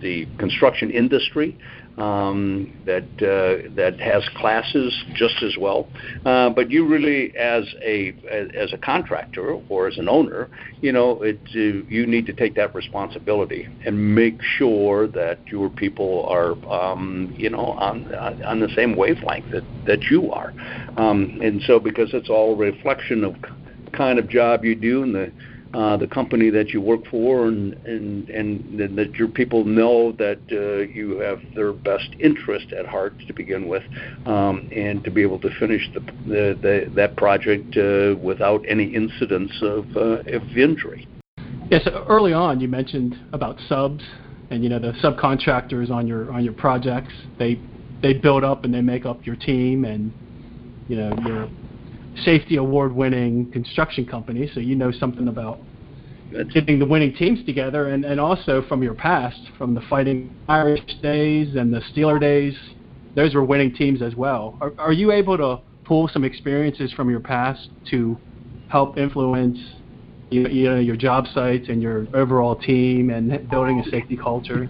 the 0.00 0.26
construction 0.38 0.90
industry 0.90 1.56
um, 1.98 2.72
that 2.84 3.04
uh, 3.22 3.68
that 3.74 3.98
has 4.00 4.28
classes 4.36 4.94
just 5.14 5.42
as 5.42 5.56
well. 5.58 5.88
Uh, 6.24 6.48
but 6.50 6.70
you 6.70 6.86
really, 6.86 7.36
as 7.36 7.64
a 7.82 8.14
as 8.56 8.72
a 8.72 8.78
contractor 8.78 9.58
or 9.68 9.88
as 9.88 9.98
an 9.98 10.08
owner, 10.08 10.48
you 10.80 10.92
know, 10.92 11.22
it, 11.22 11.40
uh, 11.54 11.86
you 11.88 12.06
need 12.06 12.26
to 12.26 12.32
take 12.32 12.54
that 12.54 12.74
responsibility 12.74 13.68
and 13.84 14.14
make 14.14 14.40
sure 14.42 15.06
that 15.08 15.44
your 15.46 15.68
people 15.68 16.24
are, 16.26 16.52
um, 16.72 17.34
you 17.36 17.50
know, 17.50 17.72
on 17.72 18.14
on 18.14 18.60
the 18.60 18.68
same 18.76 18.96
wavelength 18.96 19.50
that 19.50 19.64
that 19.86 20.02
you 20.04 20.30
are. 20.32 20.52
Um, 20.96 21.40
and 21.42 21.62
so, 21.62 21.80
because 21.80 22.10
it's 22.14 22.28
all 22.28 22.54
a 22.54 22.56
reflection 22.56 23.24
of 23.24 23.34
kind 23.92 24.18
of 24.18 24.28
job 24.28 24.64
you 24.64 24.74
do 24.74 25.02
and 25.02 25.14
the 25.14 25.32
uh, 25.74 25.96
the 25.96 26.06
company 26.06 26.48
that 26.50 26.70
you 26.70 26.80
work 26.80 27.00
for, 27.10 27.46
and 27.46 27.74
and 27.86 28.28
and 28.30 28.96
that 28.96 29.14
your 29.14 29.28
people 29.28 29.64
know 29.64 30.12
that 30.12 30.40
uh, 30.50 30.90
you 30.90 31.18
have 31.18 31.40
their 31.54 31.72
best 31.72 32.08
interest 32.18 32.72
at 32.72 32.86
heart 32.86 33.14
to 33.26 33.34
begin 33.34 33.68
with, 33.68 33.82
um, 34.26 34.68
and 34.74 35.04
to 35.04 35.10
be 35.10 35.20
able 35.20 35.38
to 35.38 35.50
finish 35.58 35.82
the, 35.92 36.00
the, 36.00 36.58
the 36.62 36.92
that 36.94 37.16
project 37.16 37.76
uh, 37.76 38.16
without 38.22 38.64
any 38.66 38.94
incidents 38.94 39.52
of 39.60 39.84
uh, 39.96 40.22
of 40.32 40.56
injury. 40.56 41.06
Yes, 41.70 41.86
early 42.08 42.32
on 42.32 42.60
you 42.60 42.68
mentioned 42.68 43.18
about 43.34 43.58
subs, 43.68 44.02
and 44.50 44.62
you 44.64 44.70
know 44.70 44.78
the 44.78 44.92
subcontractors 45.02 45.90
on 45.90 46.06
your 46.06 46.32
on 46.32 46.44
your 46.44 46.54
projects. 46.54 47.12
They 47.38 47.60
they 48.00 48.14
build 48.14 48.42
up 48.42 48.64
and 48.64 48.72
they 48.72 48.80
make 48.80 49.04
up 49.04 49.26
your 49.26 49.36
team, 49.36 49.84
and 49.84 50.12
you 50.88 50.96
know 50.96 51.14
your 51.26 51.50
safety 52.24 52.56
award 52.56 52.94
winning 52.94 53.50
construction 53.52 54.06
company, 54.06 54.50
so 54.54 54.60
you 54.60 54.74
know 54.74 54.90
something 54.90 55.28
about 55.28 55.58
getting 56.52 56.78
the 56.78 56.84
winning 56.84 57.14
teams 57.14 57.44
together, 57.46 57.88
and, 57.88 58.04
and 58.04 58.20
also 58.20 58.62
from 58.68 58.82
your 58.82 58.94
past, 58.94 59.38
from 59.56 59.74
the 59.74 59.80
Fighting 59.88 60.34
Irish 60.48 60.82
days 61.02 61.56
and 61.56 61.72
the 61.72 61.80
Steeler 61.92 62.20
days, 62.20 62.54
those 63.14 63.34
were 63.34 63.44
winning 63.44 63.74
teams 63.74 64.02
as 64.02 64.14
well. 64.14 64.58
Are, 64.60 64.72
are 64.78 64.92
you 64.92 65.10
able 65.12 65.36
to 65.38 65.60
pull 65.84 66.08
some 66.08 66.24
experiences 66.24 66.92
from 66.92 67.08
your 67.08 67.20
past 67.20 67.70
to 67.90 68.18
help 68.68 68.98
influence 68.98 69.58
you, 70.30 70.46
you 70.48 70.70
know, 70.70 70.78
your 70.78 70.96
job 70.96 71.26
sites 71.32 71.68
and 71.68 71.82
your 71.82 72.06
overall 72.14 72.54
team 72.54 73.10
and 73.10 73.48
building 73.50 73.80
a 73.80 73.90
safety 73.90 74.16
culture? 74.16 74.68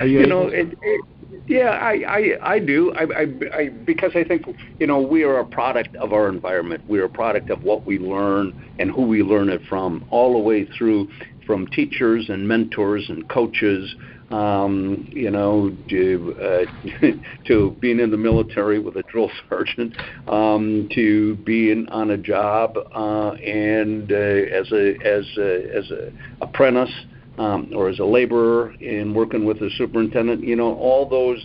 Are 0.00 0.06
you, 0.06 0.20
you 0.20 0.26
know, 0.26 0.46
it, 0.46 0.68
it, 0.82 1.00
yeah, 1.46 1.70
I, 1.70 1.92
I, 2.08 2.54
I 2.54 2.58
do. 2.58 2.92
I, 2.92 3.02
I, 3.02 3.56
I, 3.56 3.68
because 3.68 4.12
I 4.14 4.24
think 4.24 4.46
you 4.78 4.86
know 4.86 5.00
we 5.00 5.22
are 5.22 5.38
a 5.38 5.44
product 5.44 5.94
of 5.96 6.12
our 6.12 6.28
environment. 6.28 6.82
We 6.88 6.98
are 6.98 7.04
a 7.04 7.08
product 7.08 7.50
of 7.50 7.62
what 7.62 7.86
we 7.86 7.98
learn 7.98 8.52
and 8.78 8.90
who 8.90 9.02
we 9.02 9.22
learn 9.22 9.48
it 9.48 9.60
from, 9.68 10.04
all 10.10 10.32
the 10.32 10.38
way 10.38 10.66
through 10.76 11.08
from 11.46 11.66
teachers 11.68 12.28
and 12.28 12.46
mentors 12.46 13.08
and 13.08 13.28
coaches. 13.28 13.94
Um, 14.30 15.06
you 15.12 15.30
know, 15.30 15.70
to 15.88 16.36
uh, 16.42 17.06
to 17.46 17.76
being 17.80 18.00
in 18.00 18.10
the 18.10 18.16
military 18.16 18.80
with 18.80 18.96
a 18.96 19.04
drill 19.04 19.30
sergeant, 19.48 19.96
um, 20.26 20.88
to 20.94 21.36
being 21.36 21.88
on 21.90 22.10
a 22.10 22.16
job 22.16 22.76
uh, 22.76 23.30
and 23.34 24.10
uh, 24.10 24.14
as 24.14 24.72
a 24.72 24.96
as 25.04 25.26
a 25.38 25.76
as 25.76 25.90
a 25.92 26.12
apprentice 26.40 26.90
um, 27.38 27.70
or 27.74 27.88
as 27.88 27.98
a 27.98 28.04
laborer 28.04 28.72
in 28.80 29.14
working 29.14 29.44
with 29.44 29.58
a 29.62 29.70
superintendent, 29.76 30.42
you 30.42 30.56
know, 30.56 30.74
all 30.74 31.08
those 31.08 31.44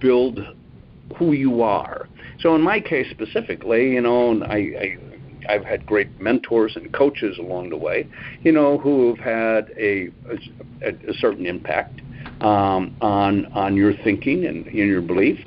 build 0.00 0.40
who 1.16 1.32
you 1.32 1.62
are. 1.62 2.08
So 2.40 2.54
in 2.54 2.62
my 2.62 2.80
case 2.80 3.06
specifically, 3.10 3.92
you 3.92 4.00
know, 4.00 4.42
I, 4.42 4.56
I 4.56 4.98
I've 5.48 5.64
had 5.64 5.86
great 5.86 6.20
mentors 6.20 6.76
and 6.76 6.92
coaches 6.92 7.38
along 7.38 7.70
the 7.70 7.76
way, 7.76 8.06
you 8.42 8.52
know, 8.52 8.78
who 8.78 9.14
have 9.14 9.18
had 9.18 9.72
a, 9.76 10.08
a, 10.82 11.10
a 11.10 11.14
certain 11.14 11.46
impact 11.46 12.00
um, 12.40 12.96
on 13.00 13.46
on 13.46 13.76
your 13.76 13.94
thinking 14.04 14.46
and 14.46 14.66
in 14.66 14.88
your 14.88 15.02
belief, 15.02 15.38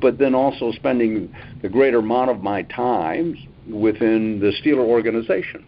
but 0.00 0.18
then 0.18 0.34
also 0.34 0.72
spending 0.72 1.34
the 1.62 1.68
greater 1.68 1.98
amount 1.98 2.30
of 2.30 2.42
my 2.42 2.62
time 2.62 3.36
within 3.70 4.40
the 4.40 4.52
Steeler 4.62 4.84
organization. 4.84 5.64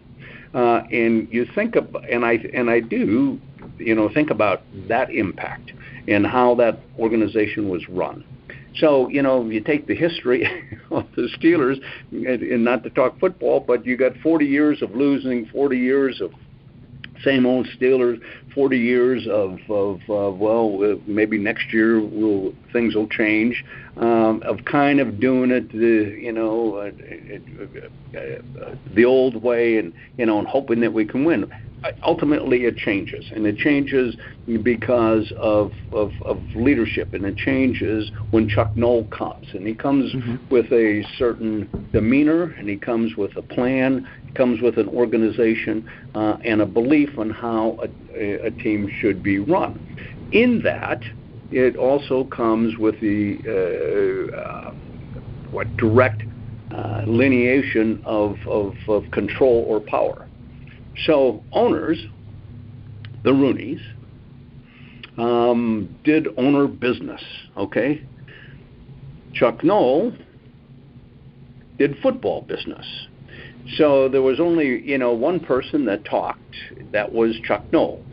Uh, 0.53 0.81
and 0.91 1.27
you 1.31 1.45
think 1.53 1.75
of, 1.75 1.95
and 2.09 2.25
I 2.25 2.39
and 2.53 2.69
I 2.69 2.79
do 2.79 3.39
you 3.77 3.95
know, 3.95 4.09
think 4.13 4.29
about 4.29 4.61
that 4.87 5.09
impact 5.09 5.71
and 6.07 6.25
how 6.25 6.55
that 6.55 6.79
organization 6.97 7.69
was 7.69 7.87
run. 7.89 8.23
So, 8.75 9.09
you 9.09 9.21
know, 9.21 9.45
you 9.45 9.61
take 9.61 9.87
the 9.87 9.95
history 9.95 10.45
of 10.91 11.05
the 11.15 11.29
Steelers, 11.37 11.79
and 12.11 12.63
not 12.63 12.83
to 12.83 12.89
talk 12.89 13.19
football, 13.19 13.59
but 13.59 13.85
you 13.85 13.97
got 13.97 14.15
40 14.17 14.45
years 14.45 14.81
of 14.81 14.95
losing, 14.95 15.47
40 15.47 15.77
years 15.77 16.21
of 16.21 16.31
same 17.23 17.45
old 17.45 17.67
Steelers, 17.77 18.21
40 18.53 18.77
years 18.77 19.27
of, 19.27 19.59
of 19.69 19.97
uh, 20.09 20.31
well, 20.31 20.97
maybe 21.05 21.37
next 21.37 21.73
year 21.73 21.99
will 21.99 22.53
things 22.71 22.95
will 22.95 23.07
change, 23.07 23.63
um, 23.97 24.41
of 24.43 24.65
kind 24.65 24.99
of 24.99 25.19
doing 25.19 25.51
it, 25.51 25.71
the, 25.71 26.17
you 26.19 26.31
know, 26.31 26.75
uh, 26.75 28.17
uh, 28.17 28.19
uh, 28.19 28.75
the 28.95 29.05
old 29.05 29.41
way, 29.41 29.77
and 29.77 29.93
you 30.17 30.25
know, 30.25 30.39
and 30.39 30.47
hoping 30.47 30.79
that 30.81 30.93
we 30.93 31.05
can 31.05 31.25
win 31.25 31.51
ultimately 32.03 32.65
it 32.65 32.75
changes 32.77 33.25
and 33.33 33.45
it 33.45 33.57
changes 33.57 34.15
because 34.63 35.31
of, 35.37 35.71
of, 35.91 36.11
of 36.23 36.37
leadership 36.55 37.13
and 37.13 37.25
it 37.25 37.37
changes 37.37 38.11
when 38.31 38.49
chuck 38.49 38.75
noll 38.75 39.05
comes 39.05 39.47
and 39.53 39.65
he 39.65 39.73
comes 39.73 40.13
mm-hmm. 40.13 40.35
with 40.49 40.65
a 40.71 41.03
certain 41.17 41.69
demeanor 41.93 42.55
and 42.57 42.67
he 42.67 42.75
comes 42.75 43.15
with 43.15 43.35
a 43.37 43.41
plan 43.41 44.07
he 44.25 44.31
comes 44.33 44.61
with 44.61 44.77
an 44.77 44.89
organization 44.89 45.89
uh, 46.15 46.37
and 46.43 46.61
a 46.61 46.65
belief 46.65 47.17
on 47.17 47.29
how 47.29 47.79
a, 48.13 48.47
a, 48.47 48.51
team 48.51 48.91
should 48.99 49.23
be 49.23 49.39
run 49.39 49.79
in 50.31 50.61
that 50.63 51.01
it 51.51 51.75
also 51.75 52.23
comes 52.25 52.77
with 52.77 52.99
the 53.01 53.37
uh, 54.35 54.71
what 55.51 55.75
direct 55.77 56.21
uh, 56.71 57.01
lineation 57.07 58.03
of, 58.05 58.37
of, 58.47 58.73
of 58.87 59.09
control 59.11 59.65
or 59.67 59.79
power 59.79 60.29
so 61.05 61.43
owners, 61.51 61.97
the 63.23 63.31
Rooneys, 63.31 63.79
um, 65.17 65.95
did 66.03 66.27
owner 66.37 66.67
business. 66.67 67.21
Okay, 67.57 68.03
Chuck 69.33 69.63
Noll 69.63 70.13
did 71.77 71.97
football 72.01 72.41
business. 72.41 72.85
So 73.77 74.09
there 74.09 74.21
was 74.21 74.39
only 74.39 74.81
you 74.83 74.97
know 74.97 75.13
one 75.13 75.39
person 75.39 75.85
that 75.85 76.05
talked. 76.05 76.55
That 76.91 77.11
was 77.11 77.35
Chuck 77.45 77.63
Noll. 77.71 78.03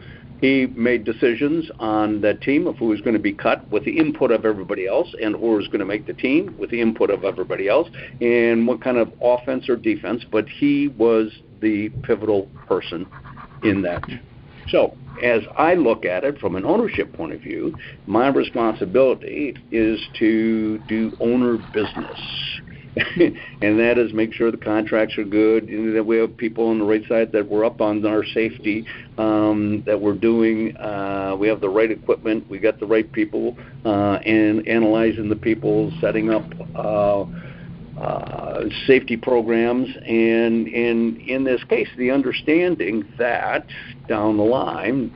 He 0.40 0.66
made 0.66 1.05
decisions 1.05 1.71
on 1.78 2.21
that 2.21 2.43
team 2.43 2.66
of 2.66 2.76
who 2.76 2.87
was 2.87 3.00
going 3.00 3.14
to 3.14 3.23
be 3.23 3.33
cut 3.33 3.69
with 3.71 3.85
the 3.85 3.99
input 3.99 4.31
of 4.31 4.45
everybody 4.45 4.87
else, 4.87 5.09
and 5.21 5.35
who 5.35 5.52
was 5.52 5.66
going 5.69 5.81
to 5.81 5.87
make 5.87 6.07
the 6.07 6.12
team 6.12 6.55
with 6.59 6.71
the 6.71 6.81
input 6.81 7.11
of 7.11 7.25
everybody 7.25 7.69
else, 7.69 7.88
and 8.21 8.66
what 8.66 8.83
kind 8.83 8.99
of 8.99 9.12
offense 9.23 9.69
or 9.69 9.76
defense. 9.76 10.25
But 10.31 10.47
he 10.49 10.88
was 10.88 11.31
the 11.61 11.88
pivotal 12.02 12.49
person 12.66 13.07
in 13.62 13.83
that. 13.83 14.02
So, 14.69 14.97
as 15.23 15.43
I 15.57 15.75
look 15.75 16.05
at 16.05 16.25
it 16.25 16.38
from 16.38 16.57
an 16.57 16.64
ownership 16.64 17.12
point 17.14 17.33
of 17.33 17.40
view, 17.40 17.76
my 18.07 18.28
responsibility 18.28 19.57
is 19.71 20.00
to 20.19 20.78
do 20.81 21.16
owner 21.21 21.57
business. 21.57 22.19
and 23.17 23.79
that 23.79 23.99
is 23.99 24.15
make 24.15 24.33
sure 24.33 24.50
the 24.50 24.57
contracts 24.57 25.19
are 25.19 25.25
good, 25.25 25.65
and 25.69 25.95
that 25.95 26.05
we 26.05 26.17
have 26.17 26.35
people 26.35 26.69
on 26.69 26.79
the 26.79 26.85
right 26.85 27.07
side, 27.07 27.31
that 27.33 27.47
we're 27.47 27.65
up 27.65 27.83
on 27.83 28.05
our 28.07 28.25
safety, 28.25 28.87
um, 29.19 29.83
that 29.85 30.00
we're 30.00 30.15
doing, 30.15 30.75
uh, 30.79 31.37
we 31.38 31.47
have 31.47 31.61
the 31.61 31.69
right 31.69 31.91
equipment, 31.91 32.49
we 32.49 32.59
got 32.59 32.81
the 32.81 32.87
right 32.87 33.11
people, 33.12 33.55
uh, 33.85 34.19
and 34.25 34.67
analyzing 34.67 35.29
the 35.29 35.37
people, 35.37 35.93
setting 36.00 36.31
up. 36.31 36.45
Uh, 36.75 37.26
uh, 38.00 38.65
safety 38.87 39.17
programs, 39.17 39.88
and 40.07 40.69
in 40.69 41.17
in 41.26 41.45
this 41.45 41.65
case, 41.65 41.88
the 41.97 42.11
understanding 42.11 43.03
that 43.17 43.67
down 44.07 44.37
the 44.37 44.43
line, 44.43 45.11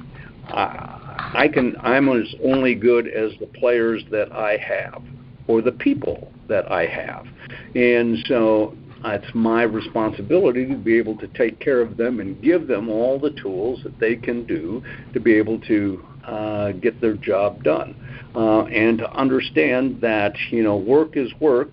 I, 0.48 1.32
I 1.34 1.48
can 1.48 1.76
I'm 1.82 2.08
as 2.08 2.34
only 2.42 2.74
good 2.74 3.06
as 3.06 3.32
the 3.38 3.44
players 3.44 4.02
that 4.10 4.32
I 4.32 4.56
have, 4.56 5.02
or 5.46 5.60
the 5.60 5.72
people 5.72 6.32
that 6.50 6.70
I 6.70 6.86
have, 6.86 7.26
and 7.74 8.18
so 8.26 8.76
it's 9.04 9.34
my 9.34 9.62
responsibility 9.62 10.66
to 10.66 10.76
be 10.76 10.98
able 10.98 11.16
to 11.16 11.26
take 11.28 11.58
care 11.58 11.80
of 11.80 11.96
them 11.96 12.20
and 12.20 12.40
give 12.42 12.66
them 12.66 12.90
all 12.90 13.18
the 13.18 13.30
tools 13.30 13.80
that 13.84 13.98
they 13.98 14.14
can 14.14 14.44
do 14.44 14.82
to 15.14 15.20
be 15.20 15.32
able 15.32 15.58
to 15.60 16.04
uh, 16.26 16.72
get 16.72 17.00
their 17.00 17.14
job 17.14 17.64
done, 17.64 17.96
uh, 18.34 18.64
and 18.64 18.98
to 18.98 19.10
understand 19.12 20.00
that 20.02 20.34
you 20.50 20.62
know 20.62 20.76
work 20.76 21.16
is 21.16 21.32
work 21.40 21.70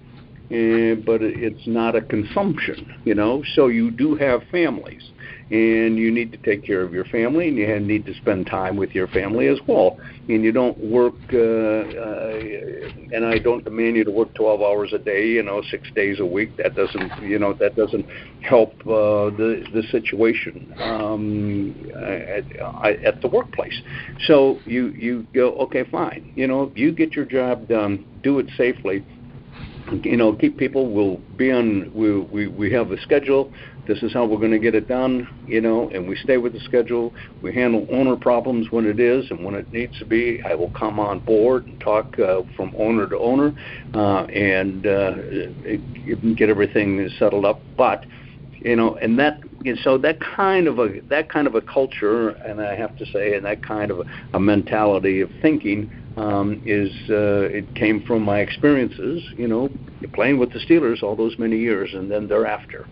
uh, 0.50 0.96
but 1.06 1.22
it's 1.22 1.68
not 1.68 1.94
a 1.94 2.02
consumption, 2.02 2.96
you 3.04 3.14
know. 3.14 3.44
So 3.54 3.68
you 3.68 3.92
do 3.92 4.16
have 4.16 4.42
families, 4.50 5.12
and 5.50 5.98
you 5.98 6.12
need 6.12 6.32
to 6.34 6.38
take 6.38 6.66
care 6.66 6.82
of 6.82 6.94
your 6.94 7.06
family, 7.06 7.48
and 7.48 7.58
you 7.58 7.80
need 7.80 8.06
to 8.06 8.14
spend 8.16 8.48
time 8.48 8.76
with 8.76 8.92
your 8.92 9.08
family 9.08 9.48
as 9.48 9.60
well. 9.66 9.98
And 10.28 10.44
you 10.44 10.52
don't 10.52 10.78
work, 10.78 11.14
uh, 11.32 11.38
uh, 11.38 13.16
and 13.16 13.26
I 13.26 13.40
don't 13.40 13.64
demand 13.64 13.96
you 13.96 14.04
to 14.04 14.12
work 14.12 14.34
12 14.36 14.62
hours 14.62 14.92
a 14.92 14.98
day, 14.98 15.28
you 15.28 15.44
know, 15.44 15.62
six 15.72 15.90
days 15.96 16.20
a 16.20 16.26
week. 16.26 16.58
That 16.58 16.76
doesn't, 16.76 17.24
you 17.24 17.40
know, 17.40 17.54
that 17.54 17.78
doesn't 17.78 18.06
help 18.42 18.74
uh, 18.82 19.32
the 19.32 19.64
the 19.74 19.84
situation 19.90 20.74
um, 20.82 21.74
at, 21.96 23.04
at 23.06 23.22
the 23.22 23.30
workplace. 23.30 23.82
So 24.26 24.60
you 24.66 24.88
you 24.90 25.26
go, 25.34 25.54
okay, 25.60 25.86
fine, 25.90 26.34
you 26.36 26.48
know, 26.48 26.74
you 26.76 26.92
get 26.92 27.14
your 27.14 27.26
job 27.26 27.70
done, 27.70 28.06
do 28.22 28.40
it 28.40 28.48
safely 28.58 29.06
you 30.04 30.18
know, 30.18 30.34
keep 30.34 30.58
people. 30.58 30.92
We'll 30.92 31.18
be 31.38 31.52
on. 31.52 31.92
We 31.94 32.20
we 32.20 32.48
we 32.48 32.72
have 32.74 32.92
a 32.92 33.02
schedule. 33.02 33.52
This 33.88 34.04
is 34.04 34.14
how 34.14 34.26
we're 34.26 34.38
going 34.38 34.52
to 34.52 34.60
get 34.60 34.76
it 34.76 34.88
done. 34.88 35.28
You 35.48 35.62
know, 35.62 35.90
and 35.90 36.08
we 36.08 36.16
stay 36.18 36.38
with 36.38 36.54
the 36.54 36.60
schedule. 36.62 37.14
We 37.42 37.54
handle 37.54 37.88
owner 37.92 38.16
problems 38.16 38.68
when 38.72 38.86
it 38.86 39.00
is 39.00 39.30
and 39.32 39.44
when 39.44 39.56
it 39.56 39.72
needs 39.72 39.98
to 40.00 40.06
be. 40.06 40.42
I 40.46 40.56
will 40.56 40.72
come 40.72 41.00
on 41.00 41.20
board 41.20 41.66
and 41.66 41.80
talk 41.80 42.20
uh, 42.20 42.42
from 42.56 42.74
owner 42.78 43.08
to 43.08 43.18
owner, 43.18 43.54
uh, 43.94 44.24
and 44.26 44.86
uh, 44.86 45.16
get 46.36 46.50
everything 46.50 47.10
settled 47.18 47.46
up. 47.46 47.62
But 47.78 48.06
you 48.60 48.76
know, 48.76 48.96
and 48.98 49.18
that 49.20 49.40
and 49.66 49.78
so 49.84 49.98
that 50.00 50.20
kind 50.20 50.68
of 50.68 50.80
a 50.80 51.00
that 51.10 51.30
kind 51.30 51.48
of 51.48 51.56
a 51.56 51.62
culture, 51.62 52.30
and 52.30 52.62
I 52.62 52.76
have 52.76 52.96
to 52.98 53.06
say, 53.06 53.36
and 53.36 53.46
that 53.46 53.64
kind 53.64 53.92
of 53.92 54.00
a, 54.00 54.04
a 54.34 54.40
mentality 54.40 55.22
of 55.22 55.30
thinking 55.42 55.92
um, 56.18 56.62
is 56.66 56.92
uh, 57.10 57.48
it 57.50 57.76
came 57.76 58.04
from 58.04 58.24
my 58.24 58.40
experiences, 58.40 59.24
you 59.38 59.48
know, 59.48 59.70
playing 60.14 60.40
with 60.40 60.52
the 60.52 60.60
Steelers 60.60 61.04
all 61.04 61.16
those 61.16 61.38
many 61.38 61.58
years, 61.58 61.94
and 61.94 62.10
then 62.10 62.28
thereafter. 62.28 62.88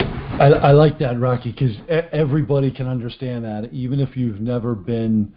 I, 0.00 0.46
I 0.46 0.72
like 0.72 0.98
that, 0.98 1.18
Rocky, 1.18 1.52
because 1.52 1.76
everybody 2.12 2.70
can 2.70 2.86
understand 2.86 3.44
that, 3.44 3.70
even 3.72 4.00
if 4.00 4.16
you've 4.16 4.40
never 4.40 4.74
been 4.74 5.32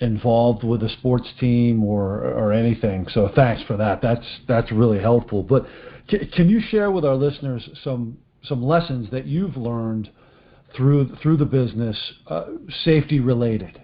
involved 0.00 0.64
with 0.64 0.82
a 0.82 0.88
sports 0.88 1.28
team 1.38 1.84
or 1.84 2.24
or 2.24 2.52
anything. 2.52 3.06
So 3.12 3.30
thanks 3.34 3.62
for 3.62 3.76
that. 3.76 4.02
That's 4.02 4.26
that's 4.48 4.72
really 4.72 5.00
helpful. 5.00 5.42
But 5.42 5.66
can, 6.08 6.28
can 6.28 6.48
you 6.48 6.60
share 6.60 6.90
with 6.90 7.04
our 7.04 7.14
listeners 7.14 7.68
some 7.82 8.18
some 8.42 8.62
lessons 8.62 9.10
that 9.10 9.26
you've 9.26 9.56
learned 9.56 10.10
through 10.76 11.16
through 11.22 11.36
the 11.36 11.46
business, 11.46 11.96
uh, 12.26 12.46
safety 12.84 13.20
related? 13.20 13.80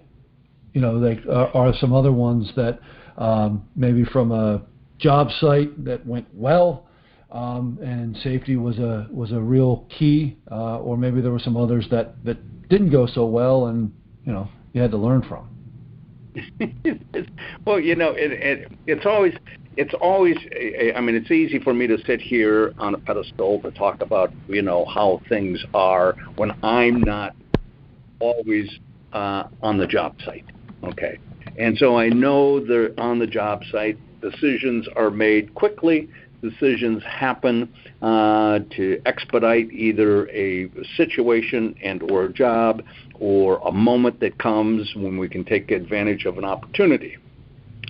you 0.72 0.80
know, 0.80 1.00
they 1.00 1.20
are, 1.30 1.48
are 1.56 1.74
some 1.80 1.92
other 1.92 2.12
ones 2.12 2.50
that 2.56 2.78
um, 3.16 3.66
maybe 3.76 4.04
from 4.04 4.32
a 4.32 4.62
job 4.98 5.28
site 5.40 5.84
that 5.84 6.06
went 6.06 6.26
well, 6.32 6.86
um, 7.32 7.78
and 7.82 8.16
safety 8.18 8.56
was 8.56 8.78
a 8.78 9.08
was 9.10 9.32
a 9.32 9.40
real 9.40 9.86
key, 9.96 10.36
uh, 10.50 10.78
or 10.78 10.96
maybe 10.96 11.20
there 11.20 11.32
were 11.32 11.38
some 11.38 11.56
others 11.56 11.86
that 11.90 12.22
that 12.24 12.68
didn't 12.68 12.90
go 12.90 13.06
so 13.06 13.26
well, 13.26 13.66
and 13.66 13.92
you 14.24 14.32
know, 14.32 14.48
you 14.72 14.80
had 14.80 14.90
to 14.90 14.96
learn 14.96 15.22
from. 15.22 15.48
well, 17.66 17.80
you 17.80 17.96
know, 17.96 18.12
it, 18.12 18.32
it, 18.32 18.72
it's 18.86 19.06
always 19.06 19.34
it's 19.76 19.94
always 20.00 20.36
i 20.96 21.00
mean 21.00 21.14
it's 21.14 21.30
easy 21.30 21.60
for 21.60 21.72
me 21.72 21.86
to 21.86 21.96
sit 22.04 22.20
here 22.20 22.74
on 22.78 22.94
a 22.94 22.98
pedestal 22.98 23.60
to 23.62 23.70
talk 23.70 24.02
about 24.02 24.32
you 24.48 24.62
know 24.62 24.84
how 24.84 25.20
things 25.28 25.64
are 25.74 26.16
when 26.34 26.50
i'm 26.64 27.00
not 27.02 27.36
always 28.18 28.68
uh, 29.12 29.44
on 29.62 29.78
the 29.78 29.86
job 29.86 30.16
site 30.24 30.44
Okay. 30.84 31.18
And 31.58 31.76
so 31.78 31.98
I 31.98 32.08
know 32.08 32.64
they're 32.64 32.98
on 32.98 33.18
the 33.18 33.26
job 33.26 33.62
site. 33.70 33.98
Decisions 34.20 34.86
are 34.96 35.10
made 35.10 35.54
quickly. 35.54 36.08
Decisions 36.42 37.02
happen 37.04 37.72
uh, 38.00 38.60
to 38.76 39.00
expedite 39.04 39.70
either 39.72 40.28
a 40.30 40.70
situation 40.96 41.74
and 41.82 42.02
or 42.10 42.24
a 42.24 42.32
job 42.32 42.82
or 43.18 43.58
a 43.58 43.72
moment 43.72 44.20
that 44.20 44.38
comes 44.38 44.92
when 44.94 45.18
we 45.18 45.28
can 45.28 45.44
take 45.44 45.70
advantage 45.70 46.24
of 46.24 46.38
an 46.38 46.44
opportunity. 46.44 47.16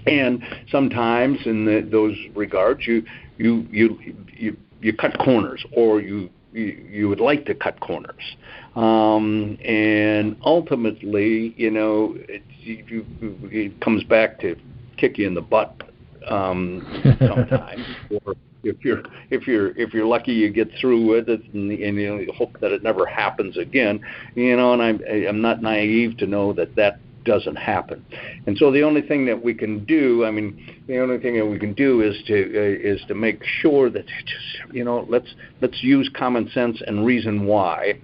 And 0.07 0.42
sometimes, 0.71 1.38
in 1.45 1.64
the, 1.64 1.87
those 1.88 2.16
regards, 2.35 2.87
you 2.87 3.04
you 3.38 3.66
you 3.71 3.99
you 4.32 4.56
you 4.80 4.93
cut 4.95 5.19
corners 5.19 5.65
or 5.73 6.00
you 6.00 6.30
you, 6.52 6.65
you 6.91 7.08
would 7.08 7.21
like 7.21 7.47
to 7.47 7.54
cut 7.54 7.78
corners. 7.80 8.36
Um, 8.75 9.58
and 9.65 10.36
ultimately, 10.45 11.54
you 11.56 11.71
know, 11.71 12.17
it, 12.17 12.43
you, 12.60 13.04
it 13.45 13.80
comes 13.80 14.02
back 14.04 14.41
to 14.41 14.56
kick 14.97 15.19
you 15.19 15.26
in 15.26 15.34
the 15.34 15.41
butt 15.41 15.89
um, 16.28 16.87
sometimes. 17.19 17.85
or 18.25 18.35
if 18.63 18.85
you're 18.85 19.02
if 19.30 19.47
you're 19.47 19.76
if 19.78 19.95
you're 19.95 20.06
lucky, 20.06 20.33
you 20.33 20.50
get 20.50 20.69
through 20.80 21.06
with 21.06 21.28
it, 21.28 21.43
and, 21.54 21.71
and 21.71 21.97
you, 21.97 22.09
know, 22.09 22.21
you 22.21 22.33
hope 22.33 22.61
that 22.61 22.73
it 22.73 22.83
never 22.83 23.06
happens 23.06 23.56
again. 23.56 24.00
You 24.35 24.56
know, 24.56 24.73
and 24.73 24.83
I'm 24.83 25.00
I'm 25.28 25.41
not 25.41 25.63
naive 25.63 26.19
to 26.19 26.26
know 26.26 26.52
that 26.54 26.76
that 26.76 27.00
doesn't 27.25 27.56
happen. 27.56 28.04
And 28.47 28.56
so 28.56 28.71
the 28.73 28.83
only 28.83 29.02
thing 29.02 29.26
that 29.26 29.43
we 29.43 29.54
can 29.54 29.85
do, 29.85 30.25
I 30.25 30.30
mean, 30.30 30.83
the 30.87 30.99
only 30.99 31.19
thing 31.19 31.37
that 31.37 31.47
we 31.47 31.59
can 31.59 31.75
do 31.75 32.00
is 32.00 32.17
to 32.26 32.35
uh, 32.35 32.95
is 32.95 33.02
to 33.09 33.15
make 33.15 33.43
sure 33.45 33.91
that 33.91 34.06
just 34.06 34.75
you 34.75 34.85
know 34.85 35.06
let's 35.09 35.35
let's 35.61 35.83
use 35.83 36.11
common 36.15 36.50
sense 36.50 36.83
and 36.87 37.04
reason 37.04 37.47
why 37.47 38.00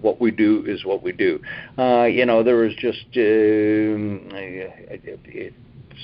what 0.00 0.20
we 0.20 0.30
do 0.30 0.62
is 0.66 0.84
what 0.84 1.02
we 1.02 1.12
do. 1.12 1.40
Uh, 1.78 2.04
you 2.04 2.26
know, 2.26 2.42
there 2.42 2.56
was 2.56 2.74
just 2.74 3.06
uh, 3.16 3.94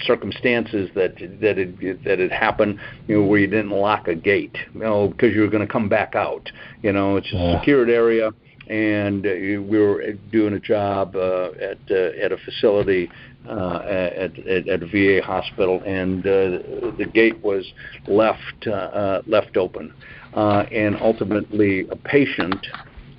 circumstances 0.02 0.90
that 0.94 1.16
that 1.40 1.58
it 1.58 2.04
that 2.04 2.20
it 2.20 2.32
happened, 2.32 2.78
you 3.06 3.20
know, 3.20 3.26
where 3.26 3.40
you 3.40 3.46
didn't 3.46 3.70
lock 3.70 4.08
a 4.08 4.14
gate, 4.14 4.56
you 4.74 4.80
know, 4.80 5.08
because 5.08 5.34
you 5.34 5.40
were 5.40 5.48
going 5.48 5.66
to 5.66 5.72
come 5.72 5.88
back 5.88 6.14
out. 6.14 6.50
You 6.82 6.92
know, 6.92 7.16
it's 7.16 7.32
a 7.32 7.36
yeah. 7.36 7.58
secured 7.58 7.90
area 7.90 8.30
and 8.70 9.26
uh, 9.26 9.30
we 9.30 9.58
were 9.58 10.12
doing 10.30 10.54
a 10.54 10.60
job 10.60 11.16
uh, 11.16 11.50
at 11.60 11.78
uh, 11.90 12.24
at 12.24 12.30
a 12.30 12.36
facility 12.44 13.10
uh, 13.48 13.80
at, 13.84 14.38
at 14.38 14.68
at 14.68 14.82
a 14.82 14.86
VA 14.86 15.20
hospital, 15.24 15.82
and 15.84 16.24
uh, 16.24 16.94
the 16.96 17.10
gate 17.12 17.42
was 17.42 17.66
left 18.06 18.66
uh, 18.68 19.22
left 19.26 19.56
open, 19.56 19.92
uh, 20.34 20.64
and 20.70 20.96
ultimately 21.00 21.88
a 21.88 21.96
patient 21.96 22.64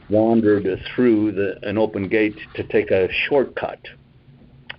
wandered 0.10 0.66
through 0.96 1.34
the 1.34 1.60
an 1.68 1.78
open 1.78 2.08
gate 2.08 2.38
to 2.56 2.64
take 2.64 2.90
a 2.90 3.10
shortcut 3.28 3.80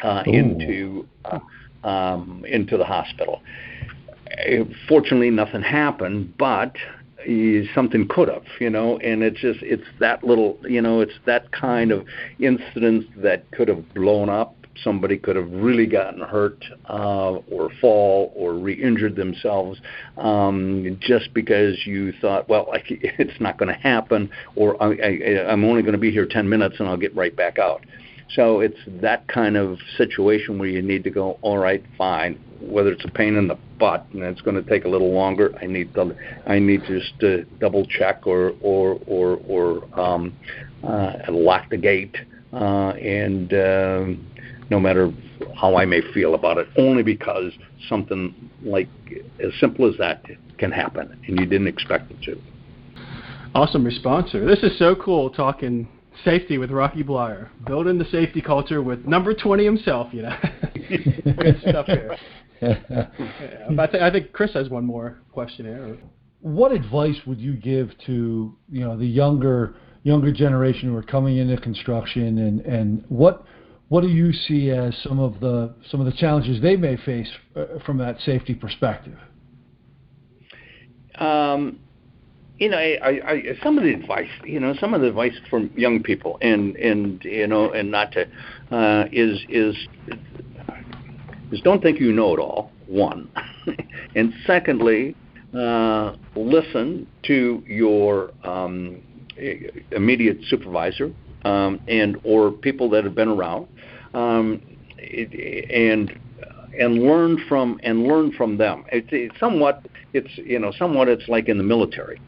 uh, 0.02 0.22
into 0.26 1.06
uh, 1.26 1.38
um, 1.84 2.44
into 2.48 2.76
the 2.76 2.84
hospital. 2.84 3.42
Fortunately, 4.88 5.30
nothing 5.30 5.62
happened, 5.62 6.34
but 6.38 6.74
something 7.74 8.06
could 8.08 8.28
have, 8.28 8.44
you 8.60 8.70
know, 8.70 8.98
and 8.98 9.22
it's 9.22 9.40
just 9.40 9.60
it's 9.62 9.86
that 10.00 10.24
little, 10.24 10.58
you 10.62 10.80
know, 10.80 11.00
it's 11.00 11.18
that 11.26 11.52
kind 11.52 11.92
of 11.92 12.06
incident 12.38 13.06
that 13.22 13.50
could 13.52 13.68
have 13.68 13.94
blown 13.94 14.28
up. 14.28 14.56
Somebody 14.82 15.18
could 15.18 15.36
have 15.36 15.50
really 15.52 15.86
gotten 15.86 16.20
hurt 16.20 16.64
uh, 16.88 17.32
or 17.50 17.70
fall 17.80 18.32
or 18.34 18.54
re-injured 18.54 19.16
themselves 19.16 19.78
um, 20.16 20.98
just 20.98 21.34
because 21.34 21.86
you 21.86 22.12
thought, 22.20 22.48
well, 22.48 22.66
like, 22.68 22.84
it's 22.88 23.38
not 23.38 23.58
going 23.58 23.68
to 23.68 23.78
happen, 23.78 24.30
or 24.56 24.82
I, 24.82 24.94
I, 24.94 25.52
I'm 25.52 25.64
only 25.64 25.82
going 25.82 25.92
to 25.92 25.98
be 25.98 26.10
here 26.10 26.26
10 26.26 26.48
minutes 26.48 26.76
and 26.78 26.88
I'll 26.88 26.96
get 26.96 27.14
right 27.14 27.36
back 27.36 27.58
out. 27.58 27.84
So 28.34 28.60
it's 28.60 28.78
that 28.86 29.28
kind 29.28 29.56
of 29.56 29.78
situation 29.98 30.58
where 30.58 30.68
you 30.68 30.80
need 30.80 31.04
to 31.04 31.10
go, 31.10 31.38
all 31.42 31.58
right, 31.58 31.84
fine. 31.98 32.42
Whether 32.60 32.92
it's 32.92 33.04
a 33.04 33.10
pain 33.10 33.36
in 33.36 33.48
the 33.48 33.58
butt 33.78 34.06
and 34.12 34.22
it's 34.22 34.40
going 34.40 34.62
to 34.62 34.68
take 34.68 34.84
a 34.84 34.88
little 34.88 35.12
longer, 35.12 35.54
I 35.60 35.66
need 35.66 35.92
to, 35.94 36.16
I 36.46 36.58
need 36.58 36.84
to 36.84 37.00
just 37.00 37.22
uh, 37.22 37.44
double 37.58 37.84
check 37.84 38.26
or 38.26 38.54
or 38.62 39.00
or 39.06 39.40
or 39.46 40.00
um, 40.00 40.34
uh, 40.84 41.14
lock 41.28 41.68
the 41.70 41.76
gate. 41.76 42.16
Uh, 42.52 42.90
and 42.90 43.52
um, 43.54 44.26
no 44.70 44.78
matter 44.78 45.12
how 45.60 45.76
I 45.76 45.84
may 45.84 46.00
feel 46.14 46.34
about 46.34 46.58
it, 46.58 46.68
only 46.76 47.02
because 47.02 47.52
something 47.88 48.34
like 48.62 48.88
as 49.44 49.52
simple 49.60 49.90
as 49.90 49.98
that 49.98 50.24
can 50.58 50.70
happen, 50.70 51.18
and 51.26 51.38
you 51.38 51.46
didn't 51.46 51.66
expect 51.66 52.10
it 52.10 52.22
to. 52.22 52.40
Awesome 53.54 53.84
response, 53.84 54.30
sir. 54.30 54.46
This 54.46 54.62
is 54.62 54.78
so 54.78 54.94
cool 54.94 55.28
talking 55.28 55.88
safety 56.24 56.58
with 56.58 56.70
Rocky 56.70 57.02
Bleier, 57.02 57.48
building 57.66 57.98
the 57.98 58.04
safety 58.06 58.40
culture 58.40 58.82
with 58.82 59.04
number 59.04 59.34
20 59.34 59.64
himself, 59.64 60.08
you 60.12 60.22
know. 60.22 60.36
Great 61.36 61.60
stuff 61.60 61.86
here. 61.86 62.16
yeah, 62.62 63.08
I, 63.78 63.86
th- 63.86 64.02
I 64.02 64.10
think 64.10 64.32
Chris 64.32 64.52
has 64.54 64.68
one 64.68 64.84
more 64.84 65.18
question 65.32 65.66
here. 65.66 65.98
What 66.40 66.72
advice 66.72 67.16
would 67.26 67.40
you 67.40 67.54
give 67.54 67.90
to 68.06 68.56
you 68.70 68.80
know 68.80 68.96
the 68.96 69.06
younger 69.06 69.74
younger 70.04 70.32
generation 70.32 70.88
who 70.88 70.96
are 70.96 71.02
coming 71.02 71.38
into 71.38 71.56
construction, 71.60 72.38
and, 72.38 72.60
and 72.60 73.04
what 73.08 73.44
what 73.88 74.02
do 74.02 74.08
you 74.08 74.32
see 74.32 74.70
as 74.70 74.96
some 75.02 75.18
of 75.18 75.40
the 75.40 75.74
some 75.90 76.00
of 76.00 76.06
the 76.06 76.12
challenges 76.12 76.62
they 76.62 76.76
may 76.76 76.96
face 76.96 77.28
uh, 77.56 77.78
from 77.84 77.98
that 77.98 78.20
safety 78.20 78.54
perspective? 78.54 79.18
Um, 81.16 81.80
you 82.62 82.68
know, 82.68 82.78
I, 82.78 83.20
I, 83.26 83.42
some 83.60 83.76
of 83.76 83.82
the 83.82 83.92
advice, 83.92 84.28
you 84.44 84.60
know, 84.60 84.72
some 84.78 84.94
of 84.94 85.00
the 85.00 85.08
advice 85.08 85.34
from 85.50 85.68
young 85.76 86.00
people, 86.00 86.38
and 86.40 86.76
and 86.76 87.20
you 87.24 87.48
know, 87.48 87.72
and 87.72 87.90
not 87.90 88.12
to, 88.12 88.28
uh, 88.70 89.06
is 89.10 89.40
is 89.48 89.74
is 91.50 91.60
don't 91.62 91.82
think 91.82 91.98
you 91.98 92.12
know 92.12 92.34
it 92.34 92.38
all. 92.38 92.70
One, 92.86 93.28
and 94.14 94.32
secondly, 94.46 95.16
uh, 95.58 96.14
listen 96.36 97.08
to 97.24 97.64
your 97.66 98.30
um, 98.44 99.02
immediate 99.90 100.38
supervisor 100.46 101.12
um, 101.44 101.80
and 101.88 102.20
or 102.22 102.52
people 102.52 102.88
that 102.90 103.02
have 103.02 103.16
been 103.16 103.28
around, 103.28 103.66
um, 104.14 104.62
and 105.00 106.16
and 106.78 107.02
learn 107.02 107.44
from 107.48 107.80
and 107.82 108.04
learn 108.04 108.30
from 108.30 108.56
them. 108.56 108.84
It's, 108.92 109.08
it's 109.10 109.40
somewhat 109.40 109.84
it's 110.12 110.30
you 110.36 110.60
know 110.60 110.72
somewhat 110.78 111.08
it's 111.08 111.28
like 111.28 111.48
in 111.48 111.58
the 111.58 111.64
military. 111.64 112.20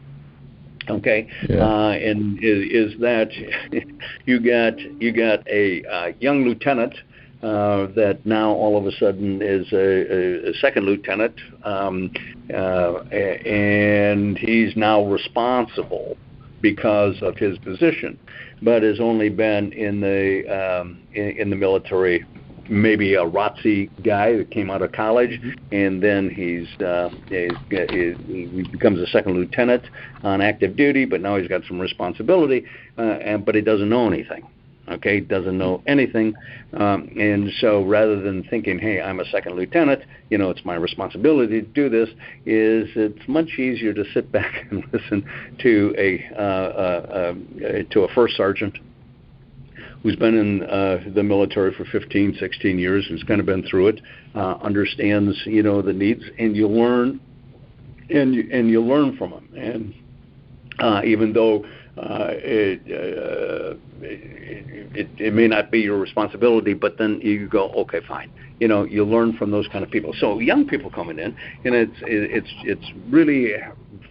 Okay, 0.89 1.27
yeah. 1.49 1.57
uh, 1.57 1.89
and 1.91 2.37
is, 2.43 2.93
is 2.93 2.99
that 3.01 3.31
you 4.25 4.39
got 4.39 4.79
you 5.01 5.11
got 5.11 5.47
a 5.47 5.83
uh, 5.85 6.11
young 6.19 6.43
lieutenant 6.43 6.93
uh, 7.41 7.87
that 7.95 8.19
now 8.25 8.51
all 8.51 8.77
of 8.77 8.85
a 8.85 8.91
sudden 8.93 9.41
is 9.41 9.71
a, 9.71 9.77
a, 9.77 10.49
a 10.49 10.53
second 10.55 10.85
lieutenant, 10.85 11.35
um, 11.63 12.11
uh, 12.53 12.99
and 13.03 14.37
he's 14.37 14.75
now 14.75 15.03
responsible 15.05 16.17
because 16.61 17.15
of 17.21 17.37
his 17.37 17.57
position, 17.59 18.17
but 18.61 18.81
has 18.81 18.99
only 18.99 19.29
been 19.29 19.71
in 19.73 20.01
the 20.01 20.43
um, 20.49 20.99
in, 21.13 21.37
in 21.37 21.49
the 21.49 21.55
military 21.55 22.25
maybe 22.69 23.15
a 23.15 23.23
ROTC 23.23 23.89
guy 24.03 24.37
that 24.37 24.51
came 24.51 24.69
out 24.69 24.81
of 24.81 24.91
college, 24.91 25.31
mm-hmm. 25.31 25.75
and 25.75 26.01
then 26.01 26.29
he's, 26.29 26.67
uh, 26.81 27.09
he's, 27.29 28.15
he 28.27 28.67
becomes 28.71 28.99
a 28.99 29.07
second 29.07 29.35
lieutenant 29.35 29.83
on 30.23 30.41
active 30.41 30.75
duty, 30.75 31.05
but 31.05 31.21
now 31.21 31.37
he's 31.37 31.47
got 31.47 31.61
some 31.67 31.79
responsibility, 31.79 32.65
uh, 32.97 33.01
and 33.01 33.45
but 33.45 33.55
he 33.55 33.61
doesn't 33.61 33.89
know 33.89 34.07
anything 34.07 34.47
okay, 34.87 35.19
doesn't 35.19 35.57
know 35.57 35.81
anything. 35.87 36.33
Um, 36.73 37.09
and 37.19 37.51
so 37.59 37.83
rather 37.83 38.21
than 38.21 38.43
thinking, 38.43 38.79
hey, 38.79 39.01
I'm 39.01 39.19
a 39.19 39.25
second 39.25 39.55
lieutenant, 39.55 40.03
you 40.29 40.37
know, 40.37 40.49
it's 40.49 40.63
my 40.65 40.75
responsibility 40.75 41.61
to 41.61 41.67
do 41.67 41.89
this, 41.89 42.09
is 42.45 42.89
it's 42.95 43.27
much 43.27 43.57
easier 43.57 43.93
to 43.93 44.03
sit 44.13 44.31
back 44.31 44.67
and 44.71 44.83
listen 44.91 45.25
to 45.59 45.95
a, 45.97 46.25
uh, 46.35 46.41
uh, 46.41 47.35
uh, 47.65 47.83
to 47.91 48.01
a 48.01 48.13
first 48.13 48.35
sergeant 48.35 48.77
who's 50.05 50.15
been 50.15 50.37
in 50.37 50.61
uh, 50.61 51.03
the 51.15 51.23
military 51.23 51.73
for 51.73 51.83
15, 51.85 52.37
16 52.39 52.77
years, 52.77 53.07
who's 53.09 53.23
kind 53.23 53.39
of 53.39 53.47
been 53.47 53.63
through 53.67 53.87
it, 53.87 54.01
uh, 54.35 54.53
understands, 54.61 55.35
you 55.47 55.63
know, 55.63 55.81
the 55.81 55.91
needs, 55.91 56.21
and 56.37 56.55
you 56.55 56.67
learn, 56.67 57.19
and 58.11 58.35
you, 58.35 58.47
and 58.53 58.69
you 58.69 58.81
learn 58.81 59.17
from 59.17 59.31
them. 59.31 59.49
And 59.57 59.95
uh, 60.77 61.01
even 61.03 61.33
though 61.33 61.65
uh, 61.97 62.27
it, 62.33 62.81
uh, 62.81 63.77
it, 64.03 65.09
it 65.17 65.33
may 65.33 65.47
not 65.47 65.71
be 65.71 65.79
your 65.79 65.97
responsibility, 65.97 66.75
but 66.75 66.99
then 66.99 67.19
you 67.23 67.47
go, 67.47 67.69
okay, 67.69 68.01
fine. 68.07 68.31
You 68.59 68.67
know, 68.67 68.83
you 68.83 69.03
learn 69.05 69.35
from 69.35 69.49
those 69.49 69.67
kind 69.69 69.83
of 69.83 69.89
people. 69.89 70.13
So 70.19 70.37
young 70.37 70.67
people 70.67 70.91
coming 70.91 71.17
in, 71.17 71.35
and 71.65 71.73
it's 71.73 71.97
it's 72.03 72.47
it's 72.63 72.85
really 73.09 73.53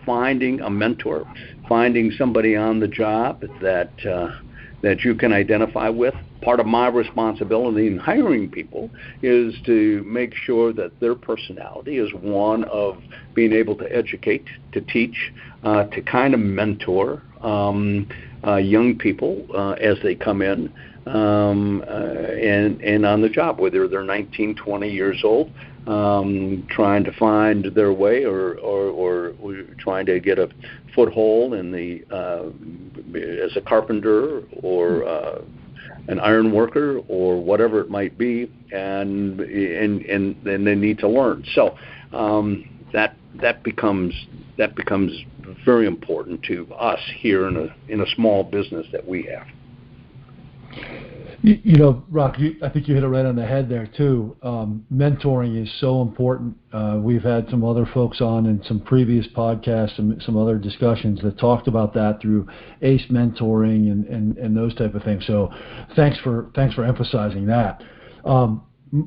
finding 0.04 0.60
a 0.60 0.68
mentor, 0.68 1.24
finding 1.68 2.10
somebody 2.18 2.56
on 2.56 2.80
the 2.80 2.88
job 2.88 3.44
that 3.62 3.92
uh, 4.04 4.40
that 4.84 5.02
you 5.02 5.14
can 5.14 5.32
identify 5.32 5.88
with. 5.88 6.14
Part 6.42 6.60
of 6.60 6.66
my 6.66 6.88
responsibility 6.88 7.86
in 7.86 7.96
hiring 7.96 8.50
people 8.50 8.90
is 9.22 9.54
to 9.64 10.04
make 10.04 10.34
sure 10.34 10.74
that 10.74 11.00
their 11.00 11.14
personality 11.14 11.96
is 11.96 12.12
one 12.12 12.64
of 12.64 13.02
being 13.32 13.54
able 13.54 13.76
to 13.76 13.90
educate, 13.90 14.44
to 14.72 14.82
teach, 14.82 15.32
uh, 15.62 15.84
to 15.84 16.02
kind 16.02 16.34
of 16.34 16.40
mentor 16.40 17.22
um, 17.40 18.06
uh, 18.46 18.56
young 18.56 18.96
people 18.96 19.46
uh, 19.54 19.72
as 19.72 19.96
they 20.02 20.14
come 20.14 20.42
in 20.42 20.72
um, 21.06 21.82
uh, 21.86 21.92
and 21.92 22.80
and 22.80 23.04
on 23.04 23.20
the 23.20 23.28
job, 23.28 23.58
whether 23.60 23.86
they're 23.88 24.02
19, 24.02 24.54
20 24.54 24.90
years 24.90 25.22
old, 25.22 25.50
um, 25.86 26.66
trying 26.70 27.04
to 27.04 27.12
find 27.12 27.66
their 27.74 27.92
way 27.92 28.24
or, 28.24 28.54
or, 28.58 29.34
or 29.40 29.64
trying 29.78 30.06
to 30.06 30.18
get 30.20 30.38
a 30.38 30.48
foothold 30.94 31.54
in 31.54 31.70
the 31.70 32.04
uh, 32.10 32.48
as 33.44 33.56
a 33.56 33.60
carpenter 33.60 34.42
or 34.62 35.04
uh, 35.06 35.42
an 36.08 36.20
iron 36.20 36.52
worker 36.52 37.00
or 37.08 37.42
whatever 37.42 37.80
it 37.80 37.90
might 37.90 38.16
be, 38.16 38.50
and 38.72 39.40
and 39.40 40.02
and, 40.06 40.46
and 40.46 40.66
they 40.66 40.74
need 40.74 40.98
to 40.98 41.08
learn. 41.08 41.44
So 41.54 41.76
um, 42.12 42.68
that 42.92 43.16
that 43.40 43.62
becomes 43.62 44.14
that 44.58 44.74
becomes 44.74 45.12
very 45.64 45.86
important 45.86 46.42
to 46.44 46.72
us 46.74 47.00
here 47.18 47.48
in 47.48 47.56
a 47.56 47.92
in 47.92 48.00
a 48.00 48.06
small 48.14 48.44
business 48.44 48.86
that 48.92 49.06
we 49.06 49.24
have. 49.24 49.46
You, 51.42 51.60
you 51.62 51.76
know, 51.76 52.02
Rock, 52.08 52.38
you, 52.38 52.56
I 52.62 52.70
think 52.70 52.88
you 52.88 52.94
hit 52.94 53.04
it 53.04 53.08
right 53.08 53.26
on 53.26 53.36
the 53.36 53.44
head 53.44 53.68
there 53.68 53.86
too. 53.86 54.34
Um, 54.42 54.86
mentoring 54.90 55.62
is 55.62 55.70
so 55.78 56.00
important. 56.00 56.56
Uh, 56.72 56.98
we've 57.02 57.22
had 57.22 57.50
some 57.50 57.62
other 57.62 57.84
folks 57.92 58.22
on 58.22 58.46
in 58.46 58.62
some 58.64 58.80
previous 58.80 59.26
podcasts 59.36 59.98
and 59.98 60.22
some 60.22 60.38
other 60.38 60.56
discussions 60.56 61.20
that 61.20 61.38
talked 61.38 61.68
about 61.68 61.92
that 61.94 62.22
through 62.22 62.48
ACE 62.80 63.04
mentoring 63.10 63.92
and, 63.92 64.06
and, 64.06 64.38
and 64.38 64.56
those 64.56 64.74
type 64.74 64.94
of 64.94 65.02
things. 65.02 65.26
So, 65.26 65.52
thanks 65.94 66.18
for 66.20 66.50
thanks 66.54 66.74
for 66.74 66.82
emphasizing 66.82 67.44
that. 67.46 67.82
Um, 68.24 68.62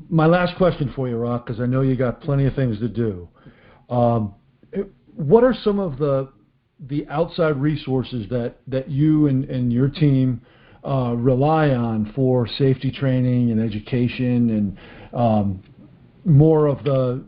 my 0.08 0.26
last 0.26 0.56
question 0.56 0.92
for 0.94 1.08
you, 1.08 1.16
Rock, 1.16 1.46
because 1.46 1.60
I 1.60 1.66
know 1.66 1.80
you 1.80 1.96
got 1.96 2.20
plenty 2.20 2.46
of 2.46 2.54
things 2.54 2.78
to 2.78 2.88
do. 2.88 3.28
Um, 3.88 4.34
what 5.16 5.42
are 5.44 5.54
some 5.54 5.78
of 5.78 5.98
the 5.98 6.30
the 6.88 7.06
outside 7.08 7.56
resources 7.56 8.28
that 8.30 8.56
that 8.68 8.88
you 8.88 9.26
and, 9.26 9.44
and 9.46 9.72
your 9.72 9.88
team 9.88 10.40
uh, 10.86 11.14
rely 11.16 11.70
on 11.70 12.12
for 12.14 12.46
safety 12.46 12.90
training 12.90 13.50
and 13.50 13.60
education 13.60 14.50
and 14.50 14.78
um, 15.12 15.62
more 16.24 16.66
of 16.66 16.84
the 16.84 17.24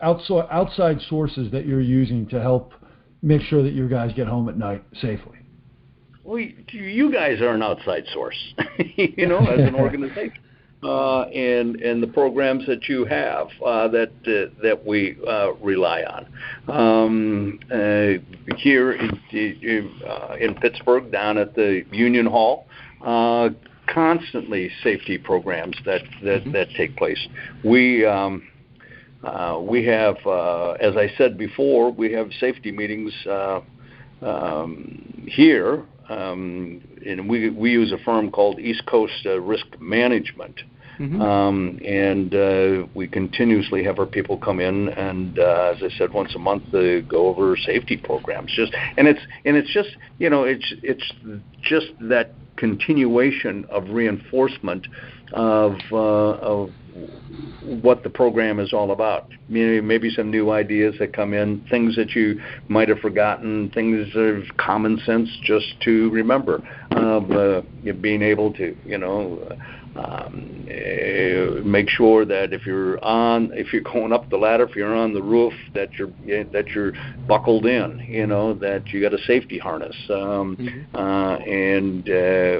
outside 0.00 0.46
outside 0.50 0.98
sources 1.08 1.50
that 1.52 1.66
you're 1.66 1.80
using 1.80 2.26
to 2.28 2.40
help 2.40 2.72
make 3.20 3.42
sure 3.42 3.62
that 3.62 3.74
your 3.74 3.88
guys 3.88 4.12
get 4.14 4.26
home 4.26 4.48
at 4.48 4.56
night 4.56 4.82
safely? 5.00 5.38
Well, 6.22 6.38
you 6.38 7.12
guys 7.12 7.40
are 7.40 7.54
an 7.54 7.62
outside 7.62 8.04
source, 8.12 8.36
you 8.96 9.26
know, 9.26 9.38
as 9.38 9.60
an 9.60 9.74
organization 9.74 10.42
and 10.82 11.76
and 11.76 12.02
the 12.02 12.06
programs 12.06 12.66
that 12.66 12.88
you 12.88 13.04
have 13.04 13.48
uh, 13.64 13.88
that 13.88 14.10
uh, 14.26 14.54
that 14.62 14.84
we 14.84 15.16
uh, 15.26 15.52
rely 15.54 16.02
on. 16.02 16.26
Um, 16.68 17.60
uh, 17.72 18.54
here 18.56 18.92
in, 18.92 19.90
uh, 20.06 20.36
in 20.40 20.54
Pittsburgh, 20.54 21.10
down 21.10 21.38
at 21.38 21.54
the 21.54 21.84
Union 21.90 22.26
Hall, 22.26 22.66
constantly 23.86 24.70
safety 24.82 25.18
programs 25.18 25.76
that 25.84 26.02
that, 26.22 26.42
mm-hmm. 26.42 26.52
that 26.52 26.68
take 26.76 26.96
place. 26.96 27.26
We 27.64 28.04
um, 28.04 28.46
we 29.62 29.84
have, 29.86 30.16
as 30.80 30.96
I 30.96 31.12
said 31.16 31.36
before, 31.36 31.90
we 31.90 32.12
have 32.12 32.30
safety 32.38 32.70
meetings 32.70 33.12
um, 34.22 35.24
here 35.26 35.84
um, 36.08 36.80
and 37.08 37.28
we 37.28 37.50
we 37.50 37.70
use 37.70 37.92
a 37.92 37.98
firm 37.98 38.30
called 38.30 38.58
East 38.58 38.86
Coast 38.86 39.26
uh, 39.26 39.40
Risk 39.40 39.66
Management. 39.80 40.60
Mm-hmm. 40.98 41.22
Um, 41.22 41.78
and 41.84 42.34
uh, 42.34 42.86
we 42.92 43.06
continuously 43.06 43.84
have 43.84 44.00
our 44.00 44.06
people 44.06 44.36
come 44.36 44.58
in, 44.58 44.88
and 44.88 45.38
uh, 45.38 45.74
as 45.76 45.82
I 45.82 45.96
said, 45.96 46.12
once 46.12 46.34
a 46.34 46.40
month 46.40 46.72
to 46.72 47.02
go 47.02 47.28
over 47.28 47.56
safety 47.56 47.96
programs. 47.96 48.52
Just 48.52 48.74
and 48.96 49.06
it's 49.06 49.20
and 49.44 49.56
it's 49.56 49.72
just 49.72 49.90
you 50.18 50.28
know 50.28 50.42
it's 50.42 50.74
it's 50.82 51.12
just 51.62 51.86
that 52.00 52.32
continuation 52.56 53.64
of 53.70 53.90
reinforcement 53.90 54.88
of 55.32 55.76
uh, 55.92 55.96
of 55.96 56.70
what 57.82 58.02
the 58.02 58.10
program 58.10 58.58
is 58.60 58.72
all 58.72 58.92
about. 58.92 59.28
Maybe, 59.48 59.80
maybe 59.80 60.10
some 60.10 60.30
new 60.30 60.50
ideas 60.50 60.94
that 60.98 61.12
come 61.12 61.34
in, 61.34 61.64
things 61.70 61.96
that 61.96 62.14
you 62.14 62.40
might 62.68 62.88
have 62.88 62.98
forgotten, 63.00 63.70
things 63.70 64.08
of 64.14 64.56
common 64.56 64.98
sense 65.04 65.28
just 65.42 65.80
to 65.82 66.10
remember. 66.10 66.62
Of 66.92 67.30
uh, 67.30 67.62
being 68.00 68.22
able 68.22 68.52
to, 68.54 68.76
you 68.84 68.98
know, 68.98 69.56
um, 69.98 70.66
uh, 70.68 71.62
make 71.64 71.88
sure 71.88 72.24
that 72.24 72.52
if 72.52 72.64
you're 72.66 73.02
on, 73.04 73.50
if 73.52 73.72
you're 73.72 73.82
going 73.82 74.12
up 74.12 74.30
the 74.30 74.36
ladder, 74.36 74.64
if 74.64 74.76
you're 74.76 74.94
on 74.94 75.12
the 75.12 75.22
roof, 75.22 75.52
that 75.74 75.92
you're 75.94 76.10
that 76.52 76.68
you're 76.68 76.92
buckled 77.26 77.66
in. 77.66 78.06
You 78.08 78.26
know 78.26 78.54
that 78.54 78.88
you 78.88 79.00
got 79.00 79.12
a 79.12 79.18
safety 79.24 79.58
harness, 79.58 79.96
um, 80.10 80.56
mm-hmm. 80.56 80.96
uh, 80.96 81.36
and 81.36 82.08
uh, 82.08 82.58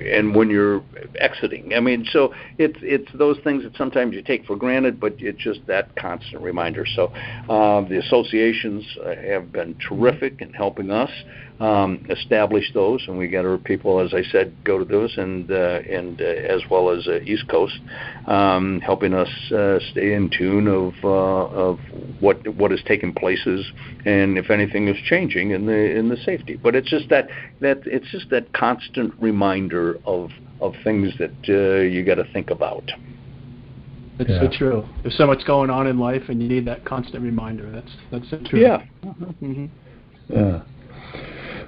and 0.00 0.34
when 0.34 0.50
you're 0.50 0.82
exiting. 1.18 1.72
I 1.74 1.80
mean, 1.80 2.06
so 2.12 2.34
it's 2.58 2.78
it's 2.82 3.10
those 3.14 3.38
things 3.44 3.62
that 3.62 3.76
sometimes 3.76 4.14
you 4.14 4.22
take 4.22 4.44
for 4.44 4.56
granted, 4.56 5.00
but 5.00 5.14
it's 5.18 5.42
just 5.42 5.60
that 5.68 5.96
constant 5.96 6.42
reminder. 6.42 6.84
So 6.96 7.06
uh, 7.06 7.88
the 7.88 7.98
associations 8.04 8.84
have 9.26 9.52
been 9.52 9.76
terrific 9.88 10.40
in 10.40 10.52
helping 10.52 10.90
us 10.90 11.10
um, 11.60 12.04
establish 12.10 12.72
those, 12.74 13.04
and 13.06 13.16
we 13.16 13.28
got 13.28 13.44
our 13.44 13.58
people, 13.58 14.00
as 14.00 14.12
I 14.12 14.22
said, 14.32 14.52
go 14.64 14.78
to 14.78 14.84
those, 14.84 15.16
and 15.16 15.50
uh, 15.50 15.80
and 15.88 16.20
uh, 16.20 16.24
as 16.24 16.62
well 16.68 16.90
as 16.90 17.06
uh, 17.06 17.20
East 17.24 17.46
Coast, 17.48 17.78
um, 18.26 18.80
helping 18.80 19.14
us 19.14 19.28
uh, 19.52 19.78
stay 19.92 20.14
in 20.14 20.30
tune 20.36 20.66
of 20.66 20.94
uh, 21.04 21.08
of 21.08 21.78
what 22.18 22.46
what 22.56 22.72
is 22.72 22.80
taking 22.86 23.12
places, 23.14 23.64
and 24.04 24.36
if 24.36 24.50
anything 24.50 24.88
is 24.88 24.96
changing 25.04 25.52
in 25.52 25.66
the 25.66 25.96
in 25.96 26.08
the 26.08 26.16
safety. 26.16 26.58
But 26.60 26.74
it's 26.74 26.90
just 26.90 27.08
that 27.10 27.28
that 27.60 27.78
it's 27.86 28.10
just 28.10 28.30
that 28.30 28.52
constant 28.52 29.14
reminder 29.20 29.98
of 30.06 30.30
of 30.60 30.74
things 30.82 31.12
that 31.18 31.34
uh, 31.48 31.82
you 31.82 32.04
got 32.04 32.16
to 32.16 32.24
think 32.32 32.50
about. 32.50 32.90
It's 34.18 34.30
Yeah. 34.30 34.40
so 34.40 34.48
true. 34.56 34.84
There's 35.02 35.16
so 35.16 35.26
much 35.26 35.44
going 35.44 35.70
on 35.70 35.86
in 35.86 35.98
life, 35.98 36.28
and 36.28 36.42
you 36.42 36.48
need 36.48 36.64
that 36.66 36.84
constant 36.84 37.22
reminder. 37.22 37.70
That's 37.70 37.92
that's 38.10 38.30
so 38.30 38.38
true. 38.38 38.60
Yeah. 38.60 38.82
hmm 39.40 39.66
Yeah. 40.28 40.62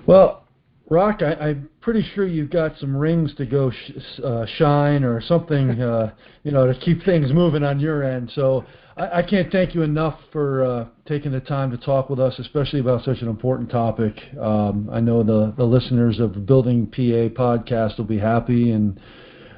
Well, 0.07 0.45
Rock, 0.89 1.21
I, 1.21 1.35
I'm 1.35 1.69
pretty 1.81 2.05
sure 2.15 2.27
you've 2.27 2.51
got 2.51 2.79
some 2.79 2.97
rings 2.97 3.35
to 3.37 3.47
go 3.47 3.71
sh- 3.71 4.21
uh, 4.23 4.47
shine 4.57 5.03
or 5.03 5.21
something, 5.21 5.71
uh, 5.83 6.13
you 6.45 6.53
know, 6.53 6.73
to 6.73 6.79
keep 6.79 7.05
things 7.05 7.33
moving 7.33 7.65
on 7.65 7.81
your 7.81 8.05
end. 8.05 8.31
So 8.35 8.65
I, 8.97 9.19
I 9.19 9.23
can't 9.23 9.51
thank 9.51 9.75
you 9.75 9.83
enough 9.83 10.19
for 10.33 10.65
uh, 10.65 10.87
taking 11.07 11.33
the 11.33 11.41
time 11.41 11.73
to 11.73 11.77
talk 11.77 12.09
with 12.09 12.21
us, 12.21 12.39
especially 12.39 12.81
about 12.81 13.05
such 13.05 13.21
an 13.21 13.29
important 13.29 13.69
topic. 13.69 14.15
Um, 14.41 14.89
I 14.93 15.01
know 15.01 15.25
the, 15.25 15.53
the 15.57 15.65
listeners 15.65 16.21
of 16.21 16.47
Building 16.47 16.87
PA 16.87 17.35
podcast 17.35 17.99
will 17.99 18.05
be 18.05 18.19
happy, 18.19 18.71
and 18.71 19.01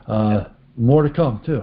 uh, 0.07 0.45
more 0.77 1.03
to 1.03 1.11
come 1.11 1.43
too. 1.45 1.63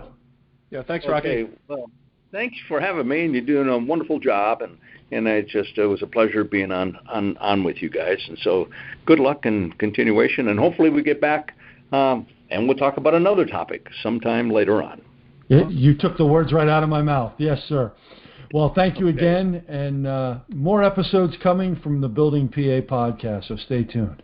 Yeah. 0.70 0.84
Thanks, 0.84 1.08
Rocky. 1.08 1.28
Okay. 1.28 1.52
Well, 1.68 1.90
thanks 2.36 2.58
for 2.68 2.82
having 2.82 3.08
me, 3.08 3.24
and 3.24 3.34
you're 3.34 3.46
doing 3.46 3.70
a 3.70 3.78
wonderful 3.78 4.20
job. 4.20 4.62
And 4.62 4.78
and 5.12 5.28
it 5.28 5.48
just 5.48 5.78
it 5.78 5.86
was 5.86 6.02
a 6.04 6.08
pleasure 6.08 6.44
being 6.44 6.72
on 6.72 6.98
on 7.10 7.38
on 7.38 7.64
with 7.64 7.82
you 7.82 7.90
guys. 7.90 8.18
And 8.28 8.38
so, 8.40 8.68
good 9.06 9.20
luck 9.20 9.46
and 9.46 9.78
continuation, 9.80 10.50
and 10.50 10.60
hopefully 10.60 10.90
we 10.90 11.02
get 11.02 11.22
back. 11.22 11.54
Um, 11.92 12.28
and 12.52 12.68
we'll 12.68 12.78
talk 12.78 12.98
about 12.98 13.16
another 13.16 13.46
topic 13.46 13.88
sometime 14.04 14.52
later 14.52 14.84
on. 14.84 15.02
You, 15.48 15.68
you 15.70 15.98
took 15.98 16.18
the 16.18 16.26
words 16.26 16.54
right 16.54 16.68
out 16.68 16.84
of 16.84 16.90
my 16.90 17.02
mouth. 17.02 17.34
Yes, 17.38 17.60
sir. 17.68 17.92
Well, 18.54 18.72
thank 18.76 19.00
you 19.00 19.08
Okay. 19.08 19.18
again, 19.18 19.64
and 19.68 20.06
uh, 20.06 20.38
more 20.50 20.84
episodes 20.84 21.36
coming 21.42 21.76
from 21.78 22.02
the 22.02 22.08
Building 22.08 22.48
PA 22.48 22.82
podcast, 22.86 23.48
so 23.48 23.56
stay 23.58 23.84
tuned. 23.84 24.22